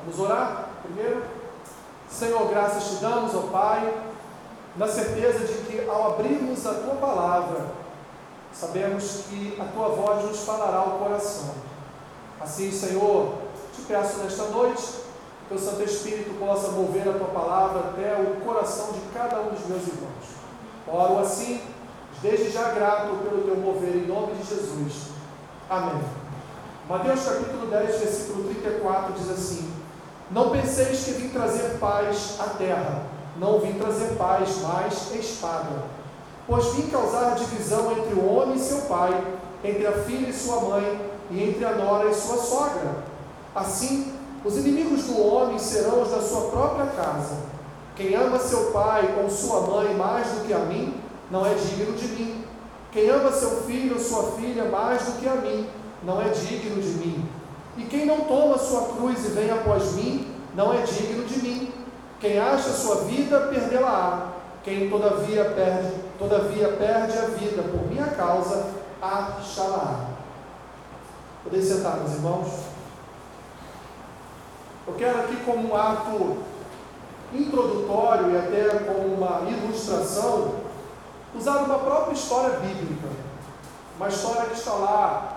Vamos 0.00 0.18
orar 0.18 0.70
primeiro? 0.82 1.22
Senhor, 2.08 2.48
graças 2.48 2.84
te 2.84 2.94
damos, 2.96 3.34
ó 3.34 3.42
Pai, 3.52 3.94
na 4.76 4.88
certeza 4.88 5.40
de 5.40 5.54
que 5.64 5.88
ao 5.88 6.12
abrirmos 6.12 6.66
a 6.66 6.74
tua 6.74 6.94
palavra, 6.96 7.66
sabemos 8.52 9.24
que 9.28 9.56
a 9.60 9.64
tua 9.64 9.88
voz 9.90 10.24
nos 10.24 10.40
falará 10.44 10.78
ao 10.78 10.98
coração. 10.98 11.54
Assim, 12.40 12.72
Senhor, 12.72 13.34
te 13.74 13.82
peço 13.82 14.18
nesta 14.18 14.44
noite 14.44 14.82
que 15.48 15.54
o 15.54 15.58
Santo 15.58 15.82
Espírito 15.82 16.38
possa 16.38 16.68
mover 16.68 17.08
a 17.08 17.12
tua 17.12 17.28
palavra 17.28 17.90
até 17.90 18.14
o 18.14 18.40
coração 18.44 18.92
de 18.92 19.00
cada 19.12 19.40
um 19.40 19.50
dos 19.50 19.66
meus 19.66 19.86
irmãos. 19.86 20.40
Oro 20.88 21.18
assim, 21.18 21.60
desde 22.22 22.50
já 22.50 22.70
grato 22.70 23.16
pelo 23.22 23.42
teu 23.42 23.56
mover, 23.56 23.96
em 23.96 24.06
nome 24.06 24.34
de 24.34 24.48
Jesus. 24.48 25.10
Amém. 25.68 26.02
Mateus 26.88 27.24
capítulo 27.24 27.66
10, 27.66 28.00
versículo 28.00 28.44
34 28.44 29.12
diz 29.12 29.30
assim: 29.30 29.79
Não 30.30 30.50
penseis 30.50 31.04
que 31.04 31.12
vim 31.12 31.28
trazer 31.30 31.78
paz 31.78 32.36
à 32.38 32.44
terra, 32.50 33.02
não 33.36 33.58
vim 33.58 33.72
trazer 33.72 34.14
paz, 34.16 34.58
mas 34.62 35.12
espada. 35.14 35.84
Pois 36.46 36.66
vim 36.74 36.86
causar 36.88 37.34
divisão 37.34 37.90
entre 37.92 38.14
o 38.14 38.32
homem 38.32 38.54
e 38.54 38.60
seu 38.60 38.82
pai, 38.82 39.24
entre 39.64 39.86
a 39.86 39.92
filha 39.92 40.28
e 40.28 40.32
sua 40.32 40.60
mãe, 40.60 41.00
e 41.32 41.42
entre 41.42 41.64
a 41.64 41.74
nora 41.74 42.08
e 42.08 42.14
sua 42.14 42.36
sogra. 42.36 43.02
Assim, 43.54 44.12
os 44.44 44.56
inimigos 44.56 45.04
do 45.04 45.20
homem 45.20 45.58
serão 45.58 46.02
os 46.02 46.10
da 46.10 46.20
sua 46.20 46.50
própria 46.50 46.86
casa. 46.86 47.36
Quem 47.96 48.14
ama 48.14 48.38
seu 48.38 48.70
pai 48.70 49.18
ou 49.20 49.28
sua 49.28 49.62
mãe 49.62 49.94
mais 49.96 50.28
do 50.28 50.46
que 50.46 50.52
a 50.52 50.60
mim, 50.60 50.94
não 51.28 51.44
é 51.44 51.54
digno 51.54 51.96
de 51.96 52.06
mim. 52.06 52.44
Quem 52.92 53.08
ama 53.10 53.32
seu 53.32 53.62
filho 53.62 53.94
ou 53.94 54.00
sua 54.00 54.32
filha 54.32 54.64
mais 54.66 55.02
do 55.06 55.20
que 55.20 55.28
a 55.28 55.34
mim, 55.34 55.68
não 56.04 56.20
é 56.20 56.28
digno 56.28 56.80
de 56.80 56.88
mim. 56.88 57.28
E 57.80 57.84
quem 57.86 58.04
não 58.04 58.20
toma 58.20 58.58
sua 58.58 58.94
cruz 58.94 59.24
e 59.24 59.28
vem 59.28 59.50
após 59.50 59.94
mim, 59.94 60.30
não 60.54 60.70
é 60.70 60.82
digno 60.82 61.24
de 61.24 61.42
mim. 61.42 61.72
Quem 62.20 62.38
acha 62.38 62.68
sua 62.68 62.96
vida, 63.04 63.48
perdê-la-á. 63.50 64.32
Quem 64.62 64.90
todavia 64.90 65.46
perde, 65.46 65.94
todavia 66.18 66.68
perde 66.68 67.16
a 67.16 67.22
vida 67.22 67.62
por 67.62 67.88
minha 67.88 68.08
causa, 68.08 68.66
achá-la-á. 69.00 70.10
Podem 71.42 71.62
sentar, 71.62 71.96
meus 71.96 72.12
irmãos. 72.12 72.48
Eu 74.86 74.92
quero 74.94 75.20
aqui, 75.20 75.36
como 75.46 75.70
um 75.70 75.74
ato 75.74 76.36
introdutório 77.32 78.30
e 78.32 78.36
até 78.36 78.78
como 78.80 79.14
uma 79.14 79.48
ilustração, 79.48 80.56
usar 81.34 81.60
uma 81.60 81.78
própria 81.78 82.12
história 82.12 82.58
bíblica. 82.58 83.08
Uma 83.96 84.08
história 84.08 84.50
que 84.50 84.58
está 84.58 84.72
lá 84.72 85.29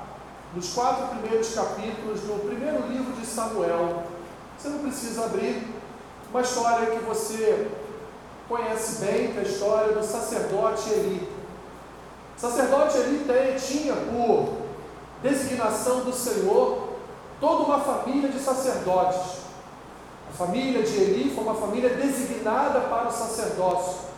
nos 0.55 0.73
quatro 0.73 1.07
primeiros 1.07 1.53
capítulos 1.53 2.21
do 2.21 2.47
primeiro 2.47 2.87
livro 2.87 3.13
de 3.13 3.25
Samuel. 3.25 4.03
Você 4.57 4.69
não 4.69 4.79
precisa 4.79 5.25
abrir. 5.25 5.67
Uma 6.29 6.41
história 6.41 6.87
que 6.87 7.05
você 7.05 7.67
conhece 8.47 9.05
bem, 9.05 9.31
que 9.31 9.37
é 9.37 9.41
a 9.41 9.43
história 9.43 9.93
do 9.93 10.03
sacerdote 10.03 10.89
Eli. 10.89 11.29
O 12.35 12.39
sacerdote 12.39 12.97
Eli 12.97 13.25
tinha 13.59 13.93
por 13.95 14.63
designação 15.21 16.01
do 16.01 16.13
Senhor 16.13 16.89
toda 17.39 17.63
uma 17.63 17.79
família 17.79 18.29
de 18.29 18.39
sacerdotes. 18.39 19.43
A 20.29 20.33
família 20.35 20.81
de 20.83 20.95
Eli 20.95 21.31
foi 21.35 21.43
uma 21.43 21.55
família 21.55 21.89
designada 21.89 22.79
para 22.81 23.09
o 23.09 23.11
sacerdócio. 23.11 24.13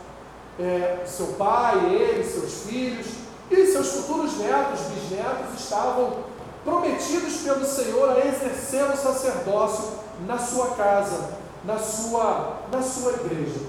É, 0.58 1.02
seu 1.06 1.28
pai, 1.38 1.94
ele, 1.94 2.24
seus 2.24 2.62
filhos 2.62 3.06
e 3.50 3.66
seus 3.66 3.88
futuros 3.88 4.38
netos, 4.38 4.80
bisnetos 4.80 5.60
estavam 5.60 6.25
prometidos 6.66 7.36
pelo 7.42 7.64
Senhor 7.64 8.10
a 8.10 8.26
exercer 8.26 8.84
o 8.90 8.96
sacerdócio 8.96 10.00
na 10.26 10.36
sua 10.36 10.70
casa, 10.74 11.30
na 11.64 11.78
sua, 11.78 12.56
na 12.72 12.82
sua 12.82 13.12
igreja. 13.12 13.60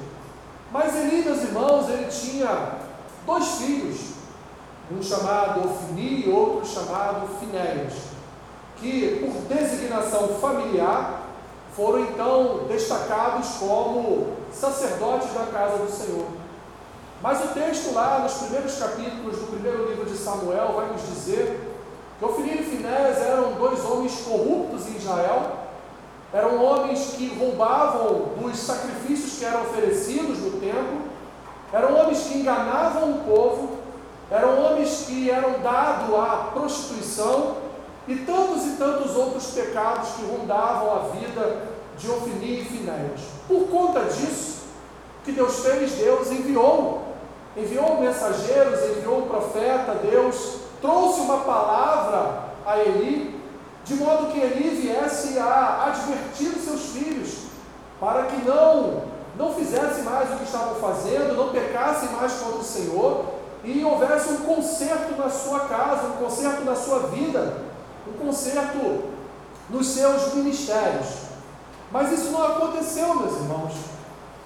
Mas 0.72 0.96
Eli, 0.96 1.24
meus 1.24 1.44
irmãos, 1.44 1.88
ele 1.90 2.08
tinha 2.08 2.80
dois 3.26 3.46
filhos, 3.60 4.00
um 4.92 5.02
chamado 5.02 5.64
Ofni 5.64 6.26
e 6.26 6.30
outro 6.30 6.68
chamado 6.68 7.28
Finéias, 7.40 7.94
que 8.78 9.20
por 9.24 9.56
designação 9.56 10.30
familiar 10.40 11.22
foram 11.76 12.02
então 12.02 12.66
destacados 12.68 13.50
como 13.60 14.36
sacerdotes 14.52 15.32
da 15.34 15.46
casa 15.46 15.78
do 15.78 15.92
Senhor. 15.92 16.26
Mas 17.22 17.44
o 17.44 17.48
texto 17.50 17.94
lá, 17.94 18.20
nos 18.20 18.34
primeiros 18.34 18.76
capítulos 18.78 19.38
do 19.38 19.52
primeiro 19.52 19.88
livro 19.88 20.06
de 20.06 20.18
Samuel, 20.18 20.74
vai 20.76 20.92
nos 20.92 21.02
dizer 21.02 21.77
Ofni 22.22 22.50
e 22.50 22.64
Finéias 22.64 23.18
eram 23.22 23.54
dois 23.54 23.84
homens 23.86 24.22
corruptos 24.22 24.88
em 24.88 24.98
Israel, 24.98 25.52
eram 26.34 26.64
homens 26.64 27.14
que 27.16 27.28
roubavam 27.38 28.34
dos 28.40 28.58
sacrifícios 28.58 29.38
que 29.38 29.46
eram 29.46 29.62
oferecidos 29.62 30.40
no 30.40 30.60
templo, 30.60 31.02
eram 31.72 31.96
homens 31.96 32.24
que 32.24 32.40
enganavam 32.40 33.12
o 33.12 33.24
povo, 33.24 33.78
eram 34.32 34.62
homens 34.64 35.06
que 35.08 35.30
eram 35.30 35.60
dados 35.60 36.14
à 36.16 36.50
prostituição. 36.54 37.68
E 38.08 38.16
tantos 38.16 38.66
e 38.66 38.70
tantos 38.78 39.18
outros 39.18 39.48
pecados 39.48 40.12
que 40.12 40.26
rondavam 40.26 40.96
a 40.96 41.00
vida 41.10 41.68
de 41.98 42.10
Ofni 42.10 42.62
e 42.62 42.64
Finéias. 42.64 43.20
Por 43.50 43.68
conta 43.68 44.06
disso, 44.06 44.62
que 45.26 45.34
Deus 45.34 45.60
fez, 45.60 45.92
Deus 45.92 46.32
enviou, 46.32 47.02
enviou 47.58 48.00
mensageiros, 48.00 48.98
enviou 48.98 49.24
um 49.24 49.28
profeta, 49.28 50.00
Deus 50.10 50.67
trouxe 50.82 51.22
uma 51.22 51.40
palavra 51.40 52.44
a 52.66 52.80
Eli, 52.80 53.40
de 53.86 53.96
modo 53.96 54.32
que 54.32 54.40
Eli 54.40 54.70
viesse 54.82 55.40
a 55.40 55.86
advertir 55.88 56.50
os 56.50 56.66
seus 56.66 56.82
filhos, 56.92 57.48
para 58.00 58.24
que 58.24 58.46
não, 58.46 59.04
não 59.38 59.54
fizessem 59.54 60.04
mais 60.04 60.32
o 60.32 60.38
que 60.38 60.44
estavam 60.44 60.76
fazendo, 60.76 61.36
não 61.36 61.50
pecassem 61.50 62.10
mais 62.10 62.34
contra 62.34 62.60
o 62.60 62.64
Senhor, 62.64 63.26
e 63.64 63.84
houvesse 63.84 64.30
um 64.30 64.38
conserto 64.38 65.18
na 65.18 65.30
sua 65.30 65.62
casa, 65.62 66.08
um 66.08 66.24
conserto 66.24 66.64
na 66.64 66.76
sua 66.76 67.00
vida, 67.08 67.58
um 68.08 68.26
conserto 68.26 69.04
nos 69.70 69.88
seus 69.88 70.34
ministérios. 70.34 71.28
Mas 71.92 72.12
isso 72.12 72.32
não 72.32 72.46
aconteceu, 72.46 73.16
meus 73.16 73.36
irmãos. 73.38 73.74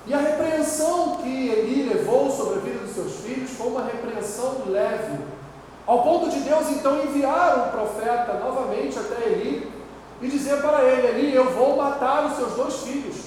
E 0.06 0.14
a 0.14 0.18
repreensão 0.18 1.18
que 1.18 1.50
Eli 1.50 1.84
levou 1.84 2.32
sobre 2.32 2.56
a 2.56 2.62
vida 2.62 2.80
dos 2.80 2.96
seus 2.96 3.14
filhos 3.18 3.52
foi 3.52 3.68
uma 3.68 3.84
repreensão 3.84 4.64
leve, 4.68 5.20
ao 5.92 6.04
ponto 6.04 6.30
de 6.30 6.40
Deus 6.40 6.70
então 6.70 7.04
enviar 7.04 7.68
um 7.68 7.72
profeta 7.72 8.36
novamente 8.36 8.98
até 8.98 9.28
Eli 9.28 9.70
e 10.22 10.28
dizer 10.30 10.62
para 10.62 10.84
ele: 10.86 11.08
Eli, 11.08 11.36
eu 11.36 11.52
vou 11.52 11.76
matar 11.76 12.28
os 12.28 12.38
seus 12.38 12.54
dois 12.54 12.76
filhos. 12.76 13.18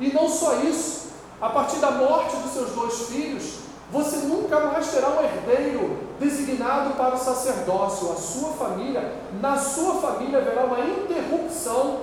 E 0.00 0.12
não 0.12 0.28
só 0.28 0.56
isso, 0.56 1.12
a 1.40 1.50
partir 1.50 1.76
da 1.76 1.92
morte 1.92 2.34
dos 2.34 2.52
seus 2.52 2.70
dois 2.70 3.06
filhos, 3.06 3.58
você 3.92 4.16
nunca 4.26 4.58
mais 4.58 4.88
terá 4.88 5.08
um 5.10 5.22
herdeiro 5.22 5.98
designado 6.18 6.94
para 6.94 7.14
o 7.14 7.18
sacerdócio. 7.18 8.10
A 8.10 8.16
sua 8.16 8.50
família, 8.54 9.12
na 9.40 9.56
sua 9.56 9.94
família 10.00 10.38
haverá 10.38 10.64
uma 10.64 10.80
interrupção 10.80 11.98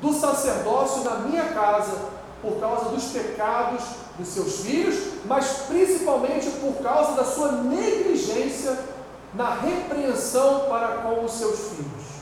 do 0.00 0.12
sacerdócio 0.12 1.02
na 1.02 1.16
minha 1.16 1.46
casa, 1.46 1.96
por 2.40 2.60
causa 2.60 2.90
dos 2.90 3.06
pecados 3.06 3.82
dos 4.16 4.28
seus 4.28 4.60
filhos, 4.60 4.94
mas 5.24 5.64
principalmente 5.66 6.48
por 6.60 6.74
causa 6.80 7.14
da 7.14 7.24
sua 7.24 7.50
negligência 7.50 8.92
na 9.34 9.54
repreensão 9.54 10.66
para 10.68 10.88
com 10.98 11.24
os 11.24 11.32
seus 11.32 11.58
filhos. 11.70 12.12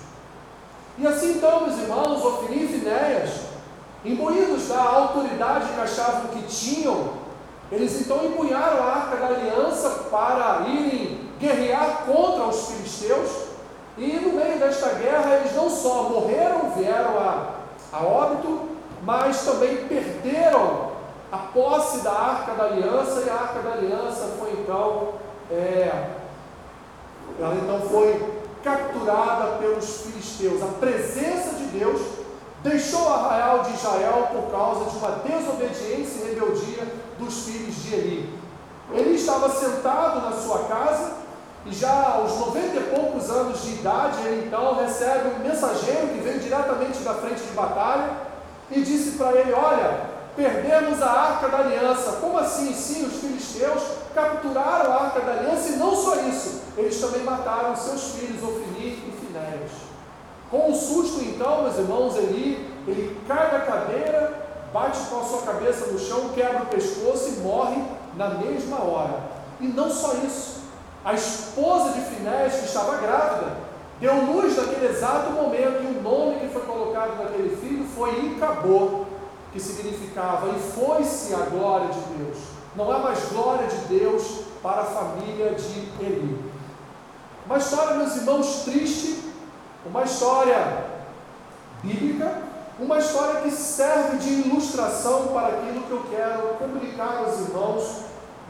E 0.99 1.07
assim 1.07 1.33
então, 1.33 1.67
meus 1.67 1.79
irmãos, 1.79 2.25
Ofni 2.25 2.65
e 2.65 2.69
Finéias, 2.69 3.31
imbuídos 4.05 4.69
da 4.69 4.83
autoridade 4.83 5.73
que 5.73 5.81
achavam 5.81 6.29
que 6.29 6.43
tinham 6.43 7.21
eles 7.71 8.01
então 8.01 8.25
empunharam 8.25 8.83
a 8.83 8.87
arca 8.87 9.17
da 9.17 9.27
aliança 9.27 9.89
para 10.11 10.67
irem 10.67 11.21
guerrear 11.39 12.03
contra 12.05 12.45
os 12.47 12.67
filisteus. 12.67 13.51
E 13.97 14.07
no 14.07 14.33
meio 14.33 14.59
desta 14.59 14.89
guerra, 14.95 15.37
eles 15.37 15.55
não 15.55 15.71
só 15.71 16.05
morreram, 16.05 16.71
vieram 16.71 17.19
a, 17.19 17.51
a 17.93 18.03
óbito, 18.03 18.71
mas 19.03 19.45
também 19.45 19.85
perderam 19.87 20.91
a 21.31 21.39
posse 21.39 21.99
da 21.99 22.11
arca 22.11 22.55
da 22.55 22.65
aliança. 22.65 23.23
E 23.25 23.31
a 23.31 23.35
arca 23.35 23.61
da 23.61 23.73
aliança 23.73 24.35
foi 24.39 24.51
então, 24.53 25.15
é, 25.51 25.93
ela 27.39 27.55
então 27.55 27.81
foi 27.89 28.41
capturada 28.63 29.59
pelos 29.59 30.03
filisteus. 30.03 30.63
A 30.63 30.67
presença 30.79 31.55
de 31.55 31.65
Deus 31.79 32.01
deixou 32.63 33.03
o 33.03 33.09
arraial 33.09 33.63
de 33.63 33.73
Israel 33.75 34.29
por 34.33 34.51
causa 34.51 34.91
de 34.91 34.97
uma 34.99 35.11
desobediência 35.11 36.21
e 36.21 36.29
rebeldia 36.31 36.87
dos 37.19 37.45
filhos 37.45 37.75
de 37.77 37.95
Eli. 37.95 38.41
Ele 38.93 39.15
estava 39.15 39.49
sentado 39.49 40.21
na 40.29 40.33
sua 40.33 40.65
casa 40.65 41.21
e 41.67 41.73
já 41.73 42.15
aos 42.15 42.39
90 42.39 42.77
e 42.77 42.95
poucos 42.95 43.31
anos 43.31 43.63
de 43.63 43.75
idade, 43.75 44.27
ele 44.27 44.47
então 44.47 44.75
recebe 44.77 45.29
um 45.29 45.47
mensageiro 45.47 46.09
que 46.09 46.21
vem 46.21 46.39
diretamente 46.39 47.01
da 47.01 47.15
frente 47.15 47.43
de 47.43 47.53
batalha 47.53 48.11
e 48.71 48.81
disse 48.81 49.19
para 49.19 49.33
ele: 49.39 49.53
Olha, 49.53 50.01
perdemos 50.35 51.03
a 51.03 51.11
arca 51.11 51.49
da 51.49 51.59
aliança. 51.59 52.13
Como 52.13 52.39
assim? 52.39 52.73
Sim, 52.73 53.07
os 53.07 53.21
filisteus 53.21 53.83
capturaram 54.15 54.93
a 54.93 55.03
arca 55.05 55.21
da 55.21 55.33
aliança 55.33 55.69
e 55.69 55.77
não 55.77 55.95
só 55.95 56.17
isso, 56.23 56.63
eles 56.81 57.01
também 57.01 57.23
mataram 57.23 57.77
seus 57.77 58.13
filhos, 58.13 58.43
Ofni 58.43 58.89
e 58.89 59.15
Finéias. 59.21 59.71
Com 60.51 60.71
o 60.71 60.75
susto, 60.75 61.23
então, 61.23 61.63
meus 61.63 61.79
irmãos, 61.79 62.17
Eli, 62.17 62.69
ele 62.87 63.21
cai 63.29 63.53
na 63.53 63.61
bate 64.73 64.99
com 65.09 65.21
a 65.21 65.25
sua 65.25 65.43
cabeça 65.43 65.87
no 65.87 65.99
chão, 65.99 66.31
quebra 66.35 66.63
o 66.63 66.67
pescoço 66.67 67.29
e 67.29 67.41
morre 67.41 67.83
na 68.17 68.31
mesma 68.31 68.83
hora. 68.83 69.21
E 69.61 69.67
não 69.67 69.91
só 69.91 70.15
isso, 70.25 70.61
a 71.05 71.15
esposa 71.15 71.93
de 71.93 72.01
Finés, 72.01 72.55
que 72.55 72.67
estava 72.67 72.97
grávida, 72.97 73.57
deu 74.01 74.15
luz 74.25 74.57
naquele 74.57 74.87
exato 74.87 75.31
momento 75.31 75.83
e 75.83 75.99
o 75.99 76.03
nome 76.03 76.41
que 76.41 76.49
foi 76.49 76.63
colocado 76.63 77.23
naquele 77.23 77.57
filho 77.57 77.85
foi 77.95 78.11
Icabô, 78.27 79.05
que 79.53 79.61
significava 79.61 80.49
e 80.49 80.61
foi-se 80.61 81.35
a 81.35 81.47
glória 81.47 81.89
de 81.89 82.01
Deus. 82.17 82.39
Não 82.77 82.91
há 82.91 82.99
mais 82.99 83.19
glória 83.31 83.67
de 83.67 83.99
Deus 83.99 84.43
para 84.63 84.83
a 84.83 84.85
família 84.85 85.55
de 85.55 86.05
Eli. 86.05 86.50
Uma 87.51 87.59
história, 87.59 87.97
meus 87.97 88.15
irmãos, 88.15 88.63
triste, 88.65 89.25
uma 89.85 90.05
história 90.05 90.85
bíblica, 91.83 92.33
uma 92.79 92.97
história 93.01 93.41
que 93.41 93.51
serve 93.51 94.19
de 94.19 94.49
ilustração 94.49 95.27
para 95.33 95.49
aquilo 95.49 95.83
que 95.83 95.91
eu 95.91 96.05
quero 96.09 96.55
comunicar 96.61 97.25
aos 97.27 97.41
irmãos 97.41 98.03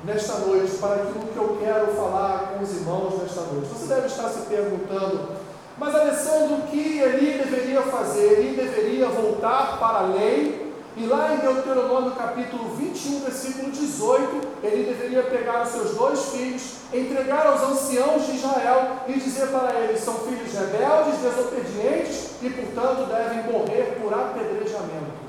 nesta 0.05 0.35
noite, 0.41 0.73
para 0.73 0.97
aquilo 0.97 1.29
que 1.32 1.37
eu 1.38 1.56
quero 1.62 1.87
falar 1.94 2.52
com 2.52 2.62
os 2.62 2.76
irmãos 2.76 3.23
nesta 3.23 3.41
noite. 3.41 3.69
Você 3.69 3.87
deve 3.87 4.06
estar 4.06 4.29
se 4.29 4.41
perguntando, 4.41 5.31
mas 5.79 5.94
Alessandro, 5.94 6.56
o 6.56 6.62
que 6.67 6.99
Eli 6.99 7.38
deveria 7.38 7.81
fazer? 7.81 8.32
Ele 8.32 8.55
deveria 8.55 9.08
voltar 9.08 9.79
para 9.79 10.00
a 10.00 10.06
lei, 10.08 10.59
e 11.00 11.06
lá 11.06 11.32
em 11.32 11.38
Deuteronômio 11.38 12.11
capítulo 12.11 12.75
21, 12.76 13.20
versículo 13.20 13.70
18, 13.70 14.49
ele 14.62 14.85
deveria 14.85 15.23
pegar 15.23 15.62
os 15.62 15.70
seus 15.70 15.94
dois 15.94 16.26
filhos, 16.26 16.75
entregar 16.93 17.47
aos 17.47 17.62
anciãos 17.62 18.26
de 18.26 18.37
Israel 18.37 18.99
e 19.08 19.14
dizer 19.14 19.47
para 19.47 19.81
eles: 19.81 20.00
são 20.00 20.12
filhos 20.17 20.52
rebeldes, 20.52 21.19
desobedientes 21.23 22.32
e, 22.43 22.50
portanto, 22.50 23.08
devem 23.08 23.50
morrer 23.50 23.99
por 23.99 24.12
apedrejamento. 24.12 25.20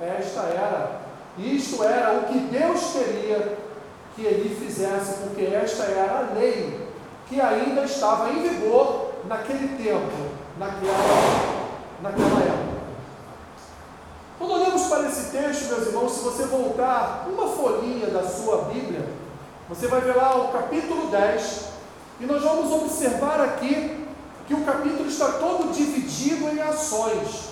Esta 0.00 0.40
era, 0.40 1.02
isto 1.38 1.84
era 1.84 2.18
o 2.18 2.24
que 2.24 2.38
Deus 2.40 2.80
queria 2.92 3.58
que 4.16 4.22
ele 4.22 4.56
fizesse, 4.56 5.20
porque 5.20 5.44
esta 5.54 5.84
era 5.84 6.18
a 6.18 6.34
lei 6.34 6.88
que 7.28 7.40
ainda 7.40 7.84
estava 7.84 8.28
em 8.28 8.42
vigor 8.42 9.12
naquele 9.26 9.68
tempo, 9.76 10.32
naquela, 10.58 11.62
naquela 12.02 12.40
época. 12.40 12.61
Quando 14.42 14.54
olhamos 14.54 14.88
para 14.88 15.08
esse 15.08 15.30
texto, 15.30 15.68
meus 15.68 15.86
irmãos, 15.86 16.14
se 16.14 16.24
você 16.24 16.42
voltar 16.42 17.28
uma 17.32 17.46
folhinha 17.46 18.08
da 18.08 18.24
sua 18.24 18.62
Bíblia, 18.62 19.08
você 19.68 19.86
vai 19.86 20.00
ver 20.00 20.16
lá 20.16 20.36
o 20.36 20.48
capítulo 20.48 21.06
10, 21.12 21.60
e 22.18 22.26
nós 22.26 22.42
vamos 22.42 22.72
observar 22.72 23.40
aqui 23.40 24.04
que 24.48 24.52
o 24.52 24.64
capítulo 24.64 25.08
está 25.08 25.28
todo 25.34 25.72
dividido 25.72 26.48
em 26.48 26.60
ações. 26.60 27.50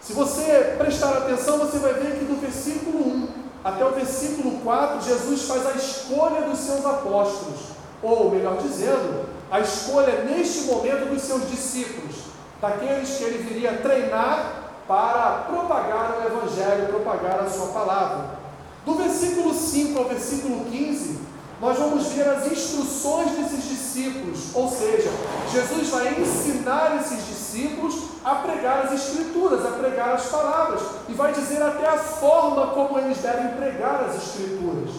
Se 0.00 0.12
você 0.12 0.74
prestar 0.76 1.18
atenção, 1.18 1.58
você 1.58 1.78
vai 1.78 1.94
ver 1.94 2.18
que 2.18 2.24
do 2.24 2.40
versículo 2.40 2.98
1 2.98 3.28
até 3.62 3.84
o 3.84 3.92
versículo 3.92 4.58
4, 4.58 5.02
Jesus 5.02 5.42
faz 5.42 5.64
a 5.68 5.72
escolha 5.74 6.40
dos 6.40 6.58
seus 6.58 6.84
apóstolos, 6.84 7.60
ou 8.02 8.28
melhor 8.32 8.56
dizendo, 8.56 9.28
a 9.52 9.60
escolha 9.60 10.24
neste 10.24 10.62
momento 10.62 11.10
dos 11.10 11.22
seus 11.22 11.48
discípulos, 11.48 12.16
daqueles 12.60 13.18
que 13.18 13.22
ele 13.22 13.38
viria 13.38 13.74
treinar 13.74 14.63
para 14.86 15.44
propagar 15.48 16.18
o 16.18 16.26
Evangelho, 16.26 16.88
propagar 16.88 17.40
a 17.40 17.50
sua 17.50 17.68
palavra. 17.68 18.38
Do 18.84 18.94
versículo 18.94 19.54
5 19.54 19.98
ao 19.98 20.04
versículo 20.06 20.64
15, 20.66 21.20
nós 21.60 21.78
vamos 21.78 22.08
ver 22.08 22.28
as 22.28 22.52
instruções 22.52 23.30
desses 23.30 23.64
discípulos, 23.64 24.54
ou 24.54 24.68
seja, 24.68 25.10
Jesus 25.50 25.88
vai 25.88 26.20
ensinar 26.20 27.00
esses 27.00 27.26
discípulos 27.26 27.94
a 28.24 28.34
pregar 28.34 28.84
as 28.84 28.92
Escrituras, 28.92 29.64
a 29.64 29.70
pregar 29.70 30.14
as 30.14 30.26
palavras, 30.26 30.82
e 31.08 31.14
vai 31.14 31.32
dizer 31.32 31.62
até 31.62 31.86
a 31.88 31.96
forma 31.96 32.66
como 32.68 32.98
eles 32.98 33.18
devem 33.18 33.56
pregar 33.56 34.04
as 34.04 34.16
Escrituras. 34.16 34.90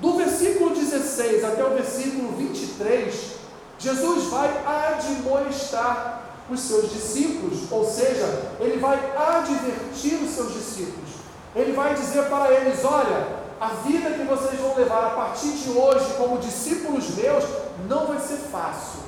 Do 0.00 0.16
versículo 0.16 0.74
16 0.74 1.44
até 1.44 1.62
o 1.62 1.74
versículo 1.74 2.32
23, 2.36 3.32
Jesus 3.78 4.24
vai 4.30 4.50
admoestar 4.66 6.31
os 6.50 6.60
seus 6.60 6.90
discípulos, 6.90 7.70
ou 7.70 7.84
seja, 7.84 8.52
ele 8.60 8.78
vai 8.78 8.98
advertir 9.16 10.22
os 10.22 10.30
seus 10.30 10.52
discípulos. 10.52 11.10
Ele 11.54 11.72
vai 11.72 11.94
dizer 11.94 12.24
para 12.28 12.52
eles: 12.52 12.84
olha, 12.84 13.42
a 13.60 13.68
vida 13.86 14.10
que 14.10 14.24
vocês 14.24 14.60
vão 14.60 14.74
levar 14.74 15.04
a 15.04 15.10
partir 15.10 15.52
de 15.52 15.70
hoje, 15.70 16.14
como 16.16 16.38
discípulos 16.38 17.10
meus, 17.10 17.44
não 17.88 18.06
vai 18.06 18.18
ser 18.18 18.36
fácil. 18.50 19.02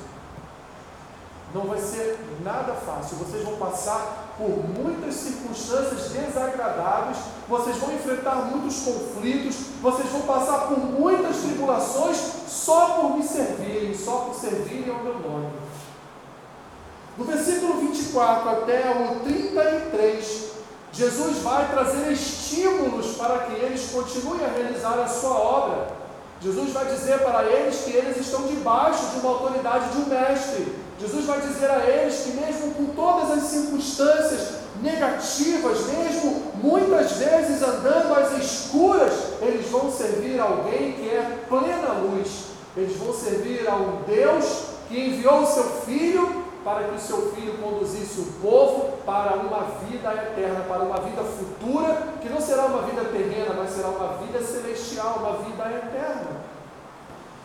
Não 1.55 1.63
vai 1.63 1.79
ser 1.79 2.19
nada 2.43 2.75
fácil. 2.75 3.17
Vocês 3.17 3.45
vão 3.45 3.57
passar 3.57 4.35
por 4.37 4.49
muitas 4.49 5.15
circunstâncias 5.15 6.11
desagradáveis, 6.11 7.19
vocês 7.49 7.77
vão 7.77 7.95
enfrentar 7.95 8.35
muitos 8.51 8.81
conflitos, 8.81 9.57
vocês 9.81 10.09
vão 10.11 10.23
passar 10.23 10.67
por 10.67 10.79
muitas 10.79 11.37
tribulações 11.37 12.17
só 12.49 13.01
por 13.01 13.17
me 13.17 13.23
servirem, 13.23 13.97
só 13.97 14.19
por 14.19 14.35
servirem 14.35 14.93
ao 14.93 15.03
meu 15.03 15.19
nome. 15.19 15.64
No 17.17 17.25
versículo 17.25 17.75
24 17.81 18.51
até 18.51 18.91
o 18.91 19.21
33, 19.21 20.51
Jesus 20.93 21.39
vai 21.39 21.71
trazer 21.71 22.11
estímulos 22.11 23.17
para 23.17 23.39
que 23.41 23.53
eles 23.53 23.89
continuem 23.93 24.45
a 24.45 24.49
realizar 24.49 24.99
a 24.99 25.07
sua 25.07 25.31
obra. 25.31 25.89
Jesus 26.41 26.73
vai 26.73 26.87
dizer 26.87 27.21
para 27.21 27.45
eles 27.45 27.83
que 27.85 27.93
eles 27.93 28.17
estão 28.17 28.43
debaixo 28.49 29.07
de 29.11 29.21
uma 29.21 29.31
autoridade 29.31 29.91
de 29.91 29.99
um 29.99 30.07
mestre. 30.07 30.75
Jesus 31.01 31.25
vai 31.25 31.41
dizer 31.41 31.71
a 31.71 31.85
eles 31.89 32.17
que, 32.17 32.33
mesmo 32.33 32.75
com 32.75 32.87
todas 32.87 33.31
as 33.39 33.45
circunstâncias 33.45 34.55
negativas, 34.83 35.87
mesmo 35.87 36.53
muitas 36.61 37.13
vezes 37.13 37.63
andando 37.63 38.13
às 38.13 38.33
escuras, 38.43 39.13
eles 39.41 39.69
vão 39.71 39.91
servir 39.91 40.41
a 40.41 40.45
alguém 40.45 40.93
que 40.93 41.09
é 41.09 41.45
plena 41.49 41.93
luz. 41.93 42.47
Eles 42.77 42.97
vão 42.97 43.15
servir 43.15 43.69
a 43.69 43.77
um 43.77 44.03
Deus 44.05 44.45
que 44.89 44.99
enviou 44.99 45.43
o 45.43 45.47
seu 45.47 45.65
Filho 45.87 46.44
para 46.65 46.85
que 46.85 46.95
o 46.95 46.99
seu 46.99 47.31
filho 47.33 47.59
conduzisse 47.59 48.21
o 48.21 48.33
povo 48.41 48.97
para 49.05 49.37
uma 49.37 49.65
vida 49.87 50.13
eterna, 50.15 50.65
para 50.67 50.83
uma 50.83 50.99
vida 50.99 51.23
futura, 51.23 52.15
que 52.23 52.29
não 52.31 52.41
será 52.41 52.65
uma 52.65 52.83
vida 52.83 53.05
terrena, 53.05 53.55
mas 53.57 53.71
será 53.71 53.89
uma 53.89 54.17
vida 54.17 54.43
celestial, 54.43 55.19
uma 55.19 55.45
vida 55.45 55.63
eterna. 55.77 56.55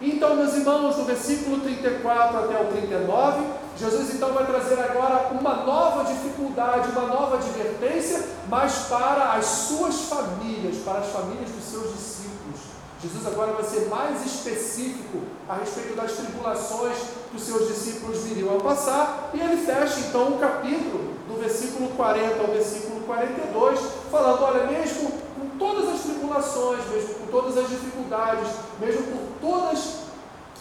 Então, 0.01 0.37
meus 0.37 0.53
irmãos, 0.53 0.95
do 0.95 1.03
versículo 1.03 1.59
34 1.59 2.39
até 2.39 2.61
o 2.61 2.67
39, 2.67 3.43
Jesus 3.75 4.13
então 4.13 4.31
vai 4.31 4.45
trazer 4.45 4.79
agora 4.79 5.27
uma 5.37 5.65
nova 5.65 6.05
dificuldade, 6.05 6.89
uma 6.91 7.07
nova 7.07 7.35
advertência, 7.35 8.23
mas 8.47 8.87
para 8.87 9.33
as 9.33 9.45
suas 9.45 10.03
famílias, 10.03 10.77
para 10.85 10.99
as 10.99 11.07
famílias 11.07 11.49
dos 11.49 11.65
seus 11.65 11.93
discípulos. 11.93 12.59
Jesus 13.01 13.27
agora 13.27 13.51
vai 13.51 13.63
ser 13.63 13.89
mais 13.89 14.25
específico 14.25 15.19
a 15.49 15.55
respeito 15.55 15.95
das 15.95 16.13
tribulações 16.13 16.97
que 17.29 17.37
os 17.37 17.43
seus 17.43 17.67
discípulos 17.67 18.23
viriam 18.23 18.57
a 18.57 18.59
passar, 18.59 19.29
e 19.33 19.39
ele 19.39 19.57
fecha 19.57 19.99
então 19.99 20.29
o 20.29 20.39
capítulo, 20.39 21.13
do 21.27 21.39
versículo 21.39 21.89
40 21.89 22.41
ao 22.41 22.47
versículo 22.47 23.01
42, 23.01 23.79
falando: 24.11 24.43
olha, 24.43 24.63
mesmo 24.65 25.11
com 25.11 25.57
todas 25.57 25.89
as 25.89 26.01
tribulações, 26.01 26.79
mesmo 26.91 27.13
com 27.15 27.27
todas 27.27 27.57
as 27.57 27.69
dificuldades, 27.69 28.47
mesmo 28.79 29.03
por 29.03 29.21
todas, 29.39 29.95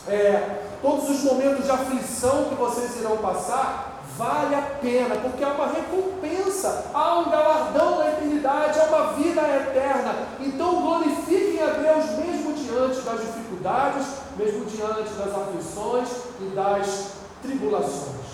é, 0.07 0.63
todos 0.83 1.09
os 1.09 1.23
momentos 1.25 1.65
de 1.65 1.71
aflição 1.71 2.45
que 2.45 2.55
vocês 2.55 2.97
irão 2.97 3.17
passar, 3.17 4.03
vale 4.19 4.55
a 4.55 4.63
pena, 4.81 5.15
porque 5.17 5.45
há 5.45 5.49
uma 5.49 5.69
recompensa, 5.69 6.87
há 6.93 7.21
um 7.21 7.31
galardão 7.31 7.99
na 7.99 8.11
eternidade, 8.11 8.81
há 8.81 8.85
uma 8.85 9.13
vida 9.13 9.41
eterna. 9.41 10.15
Então 10.41 10.83
glorifiquem 10.83 11.63
a 11.63 11.71
Deus 11.71 12.05
mesmo 12.19 12.53
diante 12.53 12.98
das 13.09 13.21
dificuldades, 13.21 14.07
mesmo 14.37 14.65
diante 14.67 15.11
das 15.15 15.35
aflições 15.35 16.09
e 16.41 16.45
das 16.55 17.11
tribulações. 17.43 18.29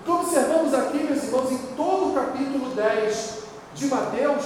O 0.00 0.04
que 0.04 0.10
observamos 0.10 0.74
aqui, 0.74 0.98
meus 0.98 1.24
irmãos, 1.24 1.50
em 1.52 1.58
todo 1.76 2.10
o 2.10 2.14
capítulo 2.14 2.74
10 2.74 3.38
de 3.74 3.86
Mateus, 3.86 4.44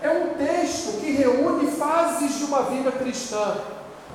é 0.00 0.10
um 0.10 0.34
texto 0.34 1.00
que 1.00 1.12
reúne 1.12 1.70
fases 1.70 2.38
de 2.38 2.44
uma 2.44 2.62
vida 2.62 2.90
cristã. 2.92 3.56